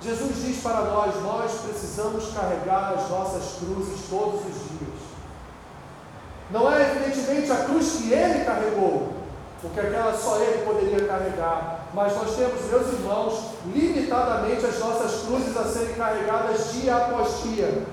Jesus 0.00 0.36
diz 0.36 0.62
para 0.62 0.80
nós: 0.82 1.14
nós 1.22 1.52
precisamos 1.60 2.32
carregar 2.32 2.94
as 2.96 3.10
nossas 3.10 3.58
cruzes 3.58 4.00
todos 4.08 4.40
os 4.40 4.78
dias. 4.78 5.00
Não 6.50 6.72
é 6.72 6.90
evidentemente 6.90 7.52
a 7.52 7.64
cruz 7.64 7.92
que 7.98 8.12
ele 8.12 8.44
carregou, 8.44 9.12
porque 9.60 9.78
aquela 9.78 10.16
só 10.16 10.38
ele 10.38 10.64
poderia 10.64 11.06
carregar, 11.06 11.79
mas 11.92 12.14
nós 12.14 12.36
temos, 12.36 12.64
meus 12.66 12.86
irmãos, 12.92 13.50
limitadamente 13.74 14.64
as 14.64 14.78
nossas 14.78 15.22
cruzes 15.22 15.56
a 15.56 15.64
serem 15.64 15.94
carregadas 15.94 16.72
dia 16.72 16.96
após 16.96 17.42
dia. 17.42 17.84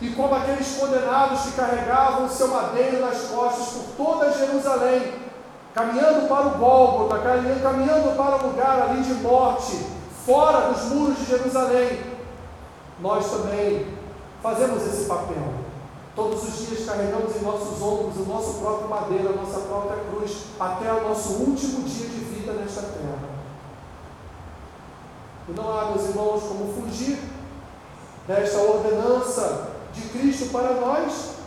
E 0.00 0.10
como 0.10 0.34
aqueles 0.34 0.76
condenados 0.76 1.40
que 1.42 1.52
carregavam 1.52 2.28
seu 2.28 2.48
madeiro 2.48 3.00
nas 3.00 3.22
costas 3.22 3.82
por 3.96 4.06
toda 4.06 4.32
Jerusalém, 4.32 5.12
caminhando 5.74 6.28
para 6.28 6.46
o 6.46 6.58
Gólgota, 6.58 7.18
caminhando 7.18 8.16
para 8.16 8.36
o 8.36 8.48
lugar 8.48 8.82
ali 8.82 9.02
de 9.02 9.14
morte, 9.14 9.86
fora 10.24 10.72
dos 10.72 10.84
muros 10.84 11.18
de 11.18 11.24
Jerusalém, 11.24 12.00
nós 13.00 13.30
também 13.30 13.86
fazemos 14.42 14.86
esse 14.86 15.06
papel. 15.06 15.54
Todos 16.14 16.42
os 16.42 16.66
dias 16.66 16.84
carregamos 16.84 17.34
em 17.36 17.44
nossos 17.44 17.80
ombros 17.80 18.16
o 18.16 18.28
nosso 18.28 18.58
próprio 18.58 18.88
madeiro, 18.88 19.28
a 19.30 19.42
nossa 19.42 19.60
própria 19.60 19.96
cruz, 20.10 20.46
até 20.58 20.92
o 20.92 21.08
nosso 21.08 21.32
último 21.34 21.82
dia 21.84 22.08
de 22.08 22.18
vida 22.18 22.52
nesta 22.52 22.82
terra. 22.82 23.27
E 25.48 25.52
não 25.52 25.78
há, 25.78 25.86
meus 25.86 26.08
irmãos, 26.08 26.42
como 26.42 26.74
fugir 26.74 27.18
desta 28.26 28.58
ordenança 28.58 29.68
de 29.92 30.02
Cristo 30.10 30.50
para 30.52 30.74
nós. 30.74 31.38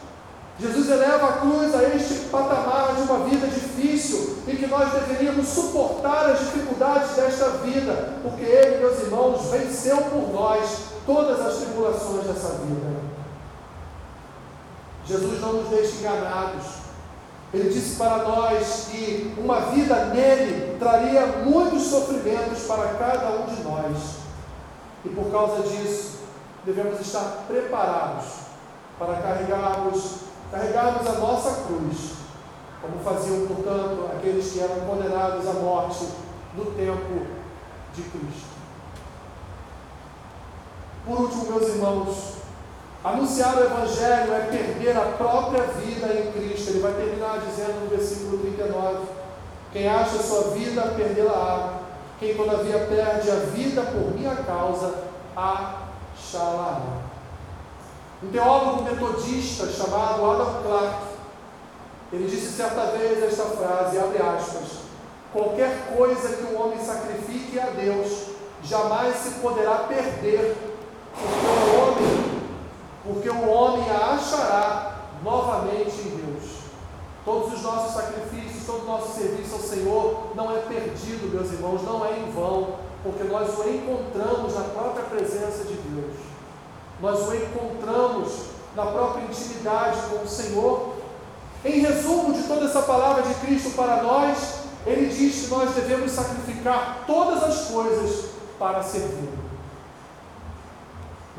Jesus 0.60 0.90
eleva 0.90 1.30
a 1.30 1.34
cruz 1.34 1.74
a 1.74 1.84
este 1.84 2.26
patamar 2.30 2.94
de 2.96 3.02
uma 3.02 3.28
vida 3.28 3.48
difícil 3.48 4.38
em 4.48 4.56
que 4.56 4.68
nós 4.68 4.92
deveríamos 4.92 5.48
suportar 5.48 6.30
as 6.30 6.40
dificuldades 6.40 7.16
desta 7.16 7.50
vida, 7.64 8.20
porque 8.22 8.44
Ele, 8.44 8.78
meus 8.78 9.00
irmãos, 9.00 9.50
venceu 9.50 9.98
por 9.98 10.32
nós 10.32 10.92
todas 11.06 11.40
as 11.40 11.58
tribulações 11.58 12.26
dessa 12.26 12.50
vida. 12.60 13.02
Jesus 15.06 15.42
não 15.42 15.54
nos 15.54 15.70
deixa 15.70 15.98
enganados. 15.98 16.81
Ele 17.54 17.70
disse 17.70 17.98
para 17.98 18.20
nós 18.20 18.88
que 18.90 19.34
uma 19.38 19.60
vida 19.72 20.06
nele 20.06 20.78
traria 20.80 21.26
muitos 21.46 21.84
sofrimentos 21.84 22.64
para 22.64 22.94
cada 22.94 23.30
um 23.32 23.46
de 23.46 23.62
nós. 23.62 24.22
E 25.04 25.10
por 25.10 25.30
causa 25.32 25.68
disso, 25.68 26.20
devemos 26.64 27.00
estar 27.02 27.44
preparados 27.48 28.26
para 28.98 29.16
carregarmos, 29.16 30.20
carregarmos 30.50 31.08
a 31.08 31.14
nossa 31.14 31.64
cruz, 31.64 32.12
como 32.82 33.00
faziam, 33.04 33.48
portanto, 33.48 34.10
aqueles 34.16 34.52
que 34.52 34.60
eram 34.60 34.82
condenados 34.82 35.48
à 35.48 35.54
morte 35.54 36.08
no 36.56 36.66
tempo 36.66 37.26
de 37.94 38.02
Cristo. 38.04 38.52
Por 41.06 41.22
último, 41.22 41.46
meus 41.46 41.68
irmãos, 41.68 42.41
anunciar 43.04 43.58
o 43.58 43.64
Evangelho 43.64 44.34
é 44.34 44.48
perder 44.52 44.98
a 44.98 45.14
própria 45.18 45.64
vida 45.64 46.08
em 46.08 46.32
Cristo. 46.32 46.70
Ele 46.72 46.80
vai 46.80 46.94
terminar 46.94 47.40
dizendo 47.40 47.84
no 47.84 47.90
versículo 47.90 48.38
39: 48.40 49.00
Quem 49.72 49.88
acha 49.88 50.18
sua 50.22 50.52
vida, 50.52 50.82
perdê-la-á. 50.96 51.82
Quem, 52.20 52.36
todavia, 52.36 52.86
perde 52.88 53.32
a 53.32 53.36
vida 53.36 53.82
por 53.82 54.14
minha 54.14 54.36
causa, 54.36 54.94
a 55.36 55.82
achará. 56.22 56.82
Um 58.24 58.30
teólogo 58.30 58.84
metodista 58.84 59.66
chamado 59.68 60.30
Adam 60.30 60.62
Clark, 60.64 60.98
ele 62.14 62.28
disse 62.28 62.52
certa 62.52 62.86
vez 62.92 63.24
esta 63.24 63.46
frase, 63.46 63.98
abre 63.98 64.22
aspas, 64.22 64.82
qualquer 65.34 65.96
coisa 65.98 66.36
que 66.36 66.54
um 66.54 66.62
homem 66.62 66.78
sacrifique 66.78 67.60
a 67.60 67.68
Deus, 67.72 68.28
jamais 68.64 69.16
se 69.16 69.40
poderá 69.40 69.86
perder, 69.88 70.56
porque 71.14 71.78
o 71.78 71.81
porque 73.14 73.30
o 73.30 73.50
homem 73.50 73.90
a 73.90 74.14
achará 74.16 74.96
novamente 75.24 76.00
em 76.00 76.10
Deus. 76.16 76.62
Todos 77.26 77.54
os 77.54 77.62
nossos 77.62 77.94
sacrifícios, 77.94 78.66
todo 78.66 78.84
o 78.84 78.88
nosso 78.88 79.20
serviço 79.20 79.54
ao 79.54 79.60
Senhor 79.60 80.32
não 80.34 80.56
é 80.56 80.62
perdido, 80.62 81.32
meus 81.32 81.52
irmãos, 81.52 81.84
não 81.84 82.06
é 82.06 82.20
em 82.20 82.32
vão, 82.32 82.76
porque 83.04 83.24
nós 83.24 83.50
o 83.60 83.70
encontramos 83.70 84.56
na 84.56 84.64
própria 84.64 85.04
presença 85.06 85.66
de 85.66 85.74
Deus. 85.74 86.16
Nós 87.02 87.28
o 87.28 87.36
encontramos 87.36 88.32
na 88.76 88.86
própria 88.86 89.24
intimidade 89.24 90.00
com 90.10 90.24
o 90.24 90.28
Senhor. 90.28 90.94
Em 91.64 91.80
resumo 91.82 92.34
de 92.34 92.44
toda 92.44 92.66
essa 92.66 92.82
palavra 92.82 93.24
de 93.24 93.34
Cristo 93.36 93.72
para 93.72 94.02
nós, 94.02 94.62
ele 94.86 95.14
diz 95.14 95.44
que 95.44 95.48
nós 95.50 95.76
devemos 95.76 96.12
sacrificar 96.12 97.04
todas 97.06 97.44
as 97.44 97.68
coisas 97.68 98.32
para 98.58 98.82
servir. 98.82 99.51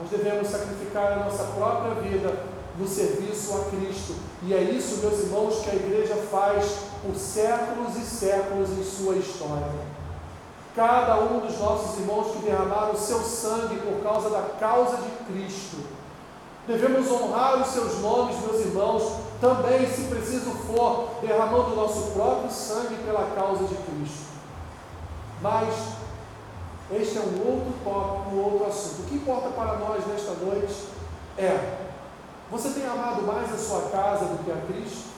Nós 0.03 0.11
devemos 0.11 0.49
sacrificar 0.49 1.13
a 1.13 1.25
nossa 1.25 1.45
própria 1.45 1.95
vida 2.03 2.45
no 2.77 2.89
serviço 2.89 3.55
a 3.55 3.71
Cristo. 3.71 4.17
E 4.43 4.53
é 4.53 4.61
isso, 4.61 4.97
meus 4.97 5.21
irmãos, 5.21 5.61
que 5.63 5.71
a 5.71 5.75
igreja 5.75 6.17
faz 6.29 6.65
por 7.01 7.15
séculos 7.15 7.97
e 7.97 8.05
séculos 8.05 8.71
em 8.71 8.83
sua 8.83 9.15
história 9.15 9.93
cada 10.75 11.21
um 11.21 11.41
dos 11.41 11.59
nossos 11.59 11.99
irmãos 11.99 12.33
que 12.33 12.45
derramaram 12.45 12.93
o 12.93 12.97
seu 12.97 13.21
sangue 13.21 13.77
por 13.81 14.03
causa 14.03 14.31
da 14.31 14.43
causa 14.59 14.97
de 14.97 15.11
Cristo. 15.27 15.77
Devemos 16.67 17.11
honrar 17.11 17.61
os 17.61 17.69
seus 17.69 18.01
nomes, 18.01 18.41
meus 18.41 18.61
irmãos, 18.61 19.13
também, 19.41 19.87
se 19.87 20.05
preciso 20.05 20.51
for, 20.51 21.09
derramando 21.21 21.73
o 21.73 21.77
nosso 21.77 22.13
próprio 22.13 22.51
sangue 22.51 22.95
pela 23.05 23.35
causa 23.35 23.65
de 23.65 23.75
Cristo. 23.75 24.33
Mas 25.43 25.75
este 26.95 27.19
é 27.19 27.21
um 27.21 27.47
outro 27.47 27.73
tópico, 27.83 28.35
um 28.35 28.45
outro 28.45 28.67
assunto. 28.67 29.03
O 29.03 29.05
que 29.05 29.15
importa 29.15 29.49
para 29.51 29.77
nós 29.79 30.07
nesta 30.07 30.33
noite 30.33 30.89
é: 31.39 31.79
você 32.51 32.71
tem 32.71 32.85
amado 32.85 33.23
mais 33.23 33.53
a 33.53 33.57
sua 33.57 33.89
casa 33.91 34.27
do 34.27 34.45
que 34.45 34.51
a 34.51 34.57
Cristo? 34.67 35.13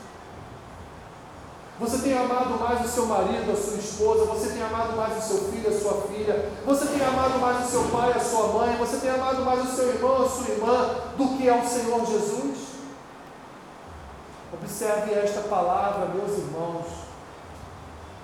Você 1.80 1.98
tem 1.98 2.16
amado 2.16 2.56
mais 2.60 2.84
o 2.84 2.88
seu 2.88 3.06
marido, 3.06 3.50
a 3.50 3.56
sua 3.56 3.74
esposa, 3.74 4.26
você 4.26 4.50
tem 4.50 4.62
amado 4.62 4.96
mais 4.96 5.18
o 5.18 5.28
seu 5.28 5.50
filho, 5.50 5.68
a 5.68 5.80
sua 5.80 6.02
filha, 6.02 6.52
você 6.64 6.86
tem 6.86 7.04
amado 7.04 7.40
mais 7.40 7.66
o 7.66 7.68
seu 7.68 7.82
pai, 7.88 8.12
a 8.12 8.20
sua 8.20 8.46
mãe, 8.46 8.76
você 8.76 8.98
tem 8.98 9.10
amado 9.10 9.44
mais 9.44 9.64
o 9.64 9.74
seu 9.74 9.88
irmão, 9.88 10.24
a 10.24 10.28
sua 10.28 10.48
irmã, 10.50 10.94
do 11.18 11.36
que 11.36 11.48
ao 11.48 11.64
Senhor 11.64 12.06
Jesus? 12.06 12.58
Observe 14.52 15.14
esta 15.14 15.40
palavra, 15.48 16.14
meus 16.14 16.38
irmãos, 16.38 16.86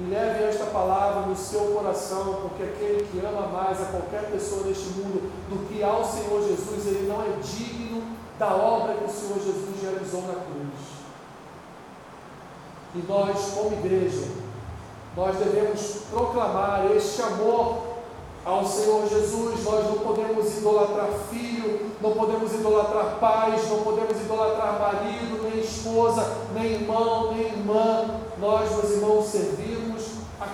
e 0.01 0.11
leve 0.11 0.44
esta 0.44 0.64
palavra 0.66 1.26
no 1.26 1.36
seu 1.36 1.61
coração, 1.72 2.38
porque 2.42 2.62
aquele 2.62 3.07
que 3.11 3.18
ama 3.24 3.48
mais 3.48 3.80
a 3.82 3.86
qualquer 3.86 4.30
pessoa 4.30 4.64
neste 4.64 4.88
mundo 4.90 5.30
do 5.51 5.68
que 5.68 5.82
ao 5.82 6.03
Senhor 6.03 6.42
Jesus, 6.42 6.86
ele 6.86 7.07
não 7.07 7.20
é 7.22 7.38
digno 7.42 8.03
da 8.38 8.55
obra 8.55 8.94
que 8.94 9.05
o 9.05 9.11
Senhor 9.11 9.38
Jesus 9.38 9.82
realizou 9.82 10.22
na 10.22 10.34
cruz. 10.34 11.01
E 12.94 13.05
nós, 13.07 13.53
como 13.55 13.72
igreja, 13.74 14.26
nós 15.14 15.36
devemos 15.36 15.98
proclamar 16.11 16.90
este 16.96 17.20
amor 17.20 17.90
ao 18.44 18.64
Senhor 18.64 19.07
Jesus. 19.07 19.64
Nós 19.64 19.84
não 19.84 19.98
podemos 19.98 20.57
idolatrar 20.57 21.11
filho, 21.30 21.90
não 22.01 22.12
podemos 22.12 22.55
idolatrar 22.55 23.18
pais, 23.20 23.68
não 23.68 23.80
podemos 23.82 24.18
idolatrar 24.18 24.80
marido, 24.80 25.42
nem 25.42 25.61
esposa, 25.61 26.26
nem 26.55 26.72
irmão, 26.72 27.32
nem 27.34 27.46
irmã. 27.46 28.20
Nós, 28.38 28.70
meus 28.70 28.90
irmãos, 28.92 29.26
servimos 29.26 29.80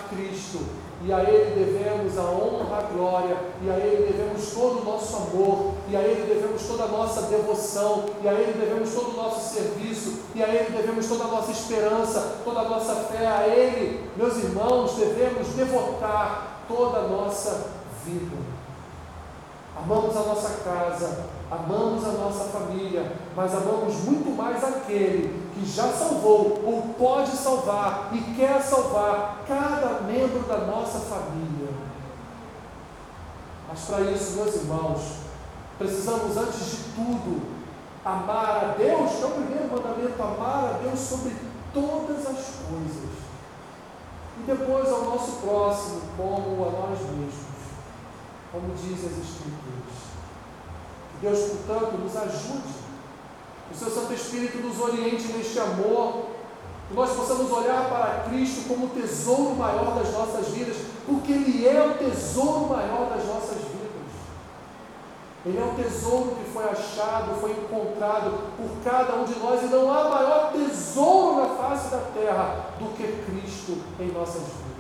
Cristo. 0.09 0.61
E 1.05 1.12
a 1.12 1.22
Ele 1.22 1.64
devemos 1.64 2.16
a 2.16 2.22
honra, 2.22 2.78
a 2.78 2.82
glória, 2.82 3.36
e 3.62 3.70
a 3.70 3.76
Ele 3.76 4.12
devemos 4.12 4.51
todo 4.53 4.80
o 4.80 4.84
nosso 4.84 5.16
amor, 5.16 5.74
e 5.88 5.97
a 5.97 6.01
Ele 6.01 6.26
devemos 6.26 6.62
toda 6.62 6.84
a 6.84 6.88
nossa 6.88 7.22
devoção, 7.22 8.07
e 8.22 8.28
a 8.28 8.32
Ele 8.32 8.59
devemos 8.59 8.94
todo 8.94 9.11
o 9.11 9.16
nosso 9.16 9.55
serviço, 9.55 10.20
e 10.34 10.42
a 10.42 10.49
Ele 10.49 10.74
devemos 10.74 11.07
toda 11.07 11.24
a 11.24 11.28
nossa 11.28 11.53
esperança, 11.53 12.38
toda 12.44 12.61
a 12.61 12.68
nossa 12.68 12.94
fé. 12.94 13.26
A 13.26 13.47
Ele, 13.47 14.09
meus 14.16 14.36
irmãos, 14.38 14.97
devemos 14.97 15.49
devotar 15.49 16.62
toda 16.66 16.99
a 16.99 17.09
nossa 17.09 17.68
vida. 18.05 18.36
Amamos 19.76 20.16
a 20.16 20.20
nossa 20.20 20.61
casa, 20.64 21.26
amamos 21.51 22.05
a 22.05 22.12
nossa 22.12 22.44
família, 22.44 23.12
mas 23.36 23.55
amamos 23.55 23.94
muito 24.05 24.36
mais 24.36 24.62
aquele 24.64 25.47
que 25.55 25.64
já 25.64 25.92
salvou 25.92 26.62
ou 26.64 26.94
pode 26.99 27.30
salvar 27.30 28.11
e 28.12 28.20
quer 28.34 28.61
salvar 28.62 29.44
cada 29.47 30.01
membro 30.03 30.40
da 30.40 30.59
nossa 30.59 30.99
família. 30.99 31.70
Mas 33.68 33.80
para 33.84 34.01
isso, 34.11 34.36
meus 34.36 34.55
irmãos, 34.57 35.01
precisamos 35.78 36.36
antes 36.36 36.70
de 36.70 36.76
tudo 36.94 37.57
amar 38.05 38.64
a 38.64 38.74
Deus, 38.78 39.22
é 39.22 39.26
o 39.26 39.30
primeiro 39.30 39.68
mandamento, 39.70 40.22
amar 40.22 40.74
a 40.74 40.78
Deus 40.82 40.99
sobre 40.99 41.34
todas 41.72 42.18
as 42.26 42.55
coisas. 42.68 43.16
E 44.38 44.42
depois 44.47 44.88
ao 44.88 45.05
nosso 45.05 45.32
próximo, 45.42 46.03
como 46.16 46.64
a 46.64 46.70
nós 46.70 47.01
mesmos, 47.01 47.34
como 48.53 48.74
diz 48.74 49.05
as 49.05 49.18
Escrituras. 49.18 50.16
Deus, 51.21 51.39
portanto, 51.39 51.99
nos 51.99 52.17
ajude 52.17 52.87
o 53.71 53.75
seu 53.75 53.91
Santo 53.91 54.12
Espírito 54.14 54.59
nos 54.59 54.81
oriente 54.81 55.27
neste 55.33 55.59
amor, 55.59 56.27
que 56.89 56.95
nós 56.95 57.11
possamos 57.11 57.51
olhar 57.51 57.89
para 57.89 58.25
Cristo 58.29 58.69
como 58.69 58.87
o 58.87 58.91
tesouro 58.91 59.57
maior 59.57 59.97
das 59.97 60.12
nossas 60.12 60.49
vidas, 60.49 60.77
porque 61.05 61.33
Ele 61.33 61.67
é 61.67 61.83
o 61.85 61.95
tesouro 61.95 62.69
maior 62.69 63.11
das 63.11 63.27
nossas 63.27 63.59
vidas. 63.59 63.77
Ele 65.45 65.59
é 65.59 65.64
o 65.64 65.75
tesouro 65.75 66.37
que 66.37 66.51
foi 66.51 66.64
achado, 66.64 67.41
foi 67.41 67.53
encontrado 67.53 68.39
por 68.57 68.69
cada 68.85 69.17
um 69.17 69.25
de 69.25 69.39
nós, 69.39 69.62
e 69.62 69.67
não 69.67 69.93
há 69.93 70.09
maior 70.09 70.53
tesouro 70.53 71.43
na 71.43 71.55
face 71.57 71.91
da 71.91 71.99
terra 72.14 72.67
do 72.79 72.97
que 72.97 73.25
Cristo 73.25 73.79
em 73.99 74.12
nossas 74.12 74.43
vidas. 74.43 74.77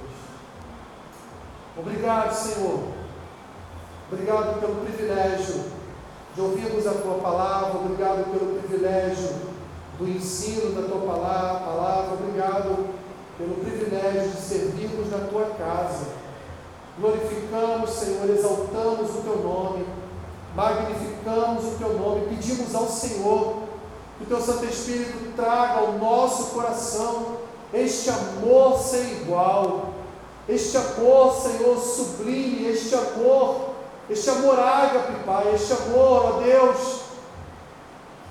Obrigado, 1.76 2.32
Senhor. 2.32 2.80
Obrigado 4.10 4.60
pelo 4.60 4.76
privilégio 4.76 5.85
de 6.36 6.42
ouvirmos 6.42 6.86
a 6.86 6.92
tua 6.92 7.14
palavra, 7.14 7.78
obrigado 7.78 8.30
pelo 8.30 8.60
privilégio 8.60 9.30
do 9.98 10.06
ensino 10.06 10.70
da 10.72 10.86
tua 10.86 11.00
palavra, 11.00 12.12
obrigado 12.12 12.88
pelo 13.38 13.54
privilégio 13.64 14.28
de 14.28 14.36
servirmos 14.42 15.10
na 15.10 15.26
tua 15.28 15.46
casa. 15.56 16.08
Glorificamos, 17.00 17.88
Senhor, 17.88 18.28
exaltamos 18.28 19.10
o 19.16 19.22
teu 19.22 19.38
nome, 19.38 19.86
magnificamos 20.54 21.64
o 21.64 21.78
teu 21.78 21.94
nome, 21.94 22.26
pedimos 22.26 22.74
ao 22.74 22.86
Senhor 22.86 23.62
que 24.18 24.24
o 24.24 24.26
teu 24.26 24.40
Santo 24.40 24.66
Espírito 24.66 25.34
traga 25.34 25.80
ao 25.80 25.92
nosso 25.92 26.54
coração 26.54 27.38
este 27.72 28.10
amor 28.10 28.78
sem 28.78 29.22
igual, 29.22 29.94
este 30.46 30.76
amor, 30.76 31.34
Senhor, 31.34 31.78
sublime, 31.78 32.68
este 32.68 32.94
amor, 32.94 33.75
este 34.08 34.30
amor 34.30 34.58
ágape, 34.58 35.24
Pai, 35.24 35.54
este 35.54 35.72
amor, 35.72 36.34
ó 36.34 36.40
Deus, 36.40 37.00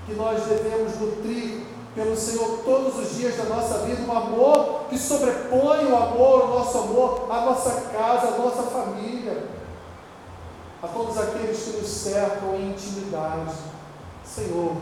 que 0.05 0.13
nós 0.13 0.43
devemos 0.43 0.99
nutrir 0.99 1.65
pelo 1.93 2.15
Senhor 2.15 2.59
todos 2.63 2.97
os 2.97 3.15
dias 3.15 3.35
da 3.35 3.43
nossa 3.45 3.79
vida, 3.79 4.01
um 4.01 4.15
amor 4.15 4.85
que 4.89 4.97
sobrepõe 4.97 5.85
o 5.85 5.95
amor, 5.95 6.43
o 6.43 6.59
nosso 6.59 6.77
amor, 6.77 7.27
a 7.29 7.41
nossa 7.41 7.71
casa, 7.91 8.27
a 8.27 8.37
nossa 8.37 8.63
família, 8.63 9.47
a 10.83 10.87
todos 10.87 11.17
aqueles 11.17 11.57
que 11.57 11.77
nos 11.77 11.87
cercam 11.87 12.55
em 12.55 12.71
intimidade. 12.71 13.53
Senhor, 14.25 14.75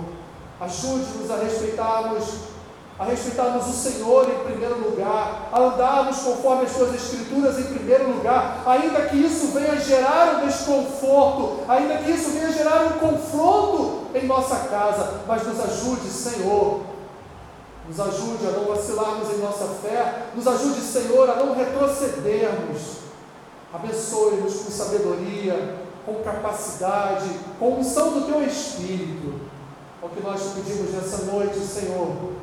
ajude-nos 0.60 1.30
a 1.30 1.38
respeitarmos 1.38 2.53
a 2.98 3.06
respeitarmos 3.06 3.68
o 3.68 3.74
Senhor 3.74 4.30
em 4.30 4.44
primeiro 4.44 4.78
lugar, 4.78 5.50
a 5.52 5.60
andarmos 5.60 6.18
conforme 6.20 6.64
as 6.64 6.72
suas 6.72 6.94
escrituras 6.94 7.58
em 7.58 7.64
primeiro 7.64 8.08
lugar, 8.12 8.62
ainda 8.66 9.02
que 9.08 9.18
isso 9.18 9.48
venha 9.48 9.80
gerar 9.80 10.36
um 10.36 10.48
desconforto, 10.48 11.62
ainda 11.68 11.98
que 11.98 12.12
isso 12.12 12.30
venha 12.32 12.52
gerar 12.52 12.84
um 12.86 13.00
confronto 13.00 14.04
em 14.14 14.28
nossa 14.28 14.68
casa, 14.68 15.22
mas 15.28 15.46
nos 15.46 15.60
ajude, 15.60 16.08
Senhor. 16.08 16.82
Nos 17.88 18.00
ajude 18.00 18.48
a 18.48 18.52
não 18.52 18.66
vacilarmos 18.66 19.30
em 19.32 19.40
nossa 19.40 19.66
fé, 19.82 20.28
nos 20.36 20.48
ajude, 20.48 20.80
Senhor, 20.80 21.30
a 21.30 21.36
não 21.36 21.56
retrocedermos. 21.56 22.98
Abençoe-nos 23.74 24.54
com 24.62 24.72
sabedoria, 24.72 25.80
com 26.06 26.16
capacidade, 26.24 27.28
com 27.60 27.80
unção 27.80 28.12
do 28.12 28.22
Teu 28.28 28.44
Espírito. 28.44 29.42
É 30.02 30.06
o 30.06 30.10
que 30.10 30.22
nós 30.22 30.42
pedimos 30.54 30.94
nessa 30.94 31.26
noite, 31.26 31.58
Senhor 31.60 32.43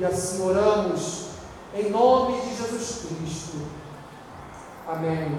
e 0.00 0.04
assim 0.04 0.42
oramos 0.42 1.26
em 1.74 1.90
nome 1.90 2.40
de 2.40 2.56
Jesus 2.56 3.04
Cristo. 3.06 3.58
Amém. 4.88 5.38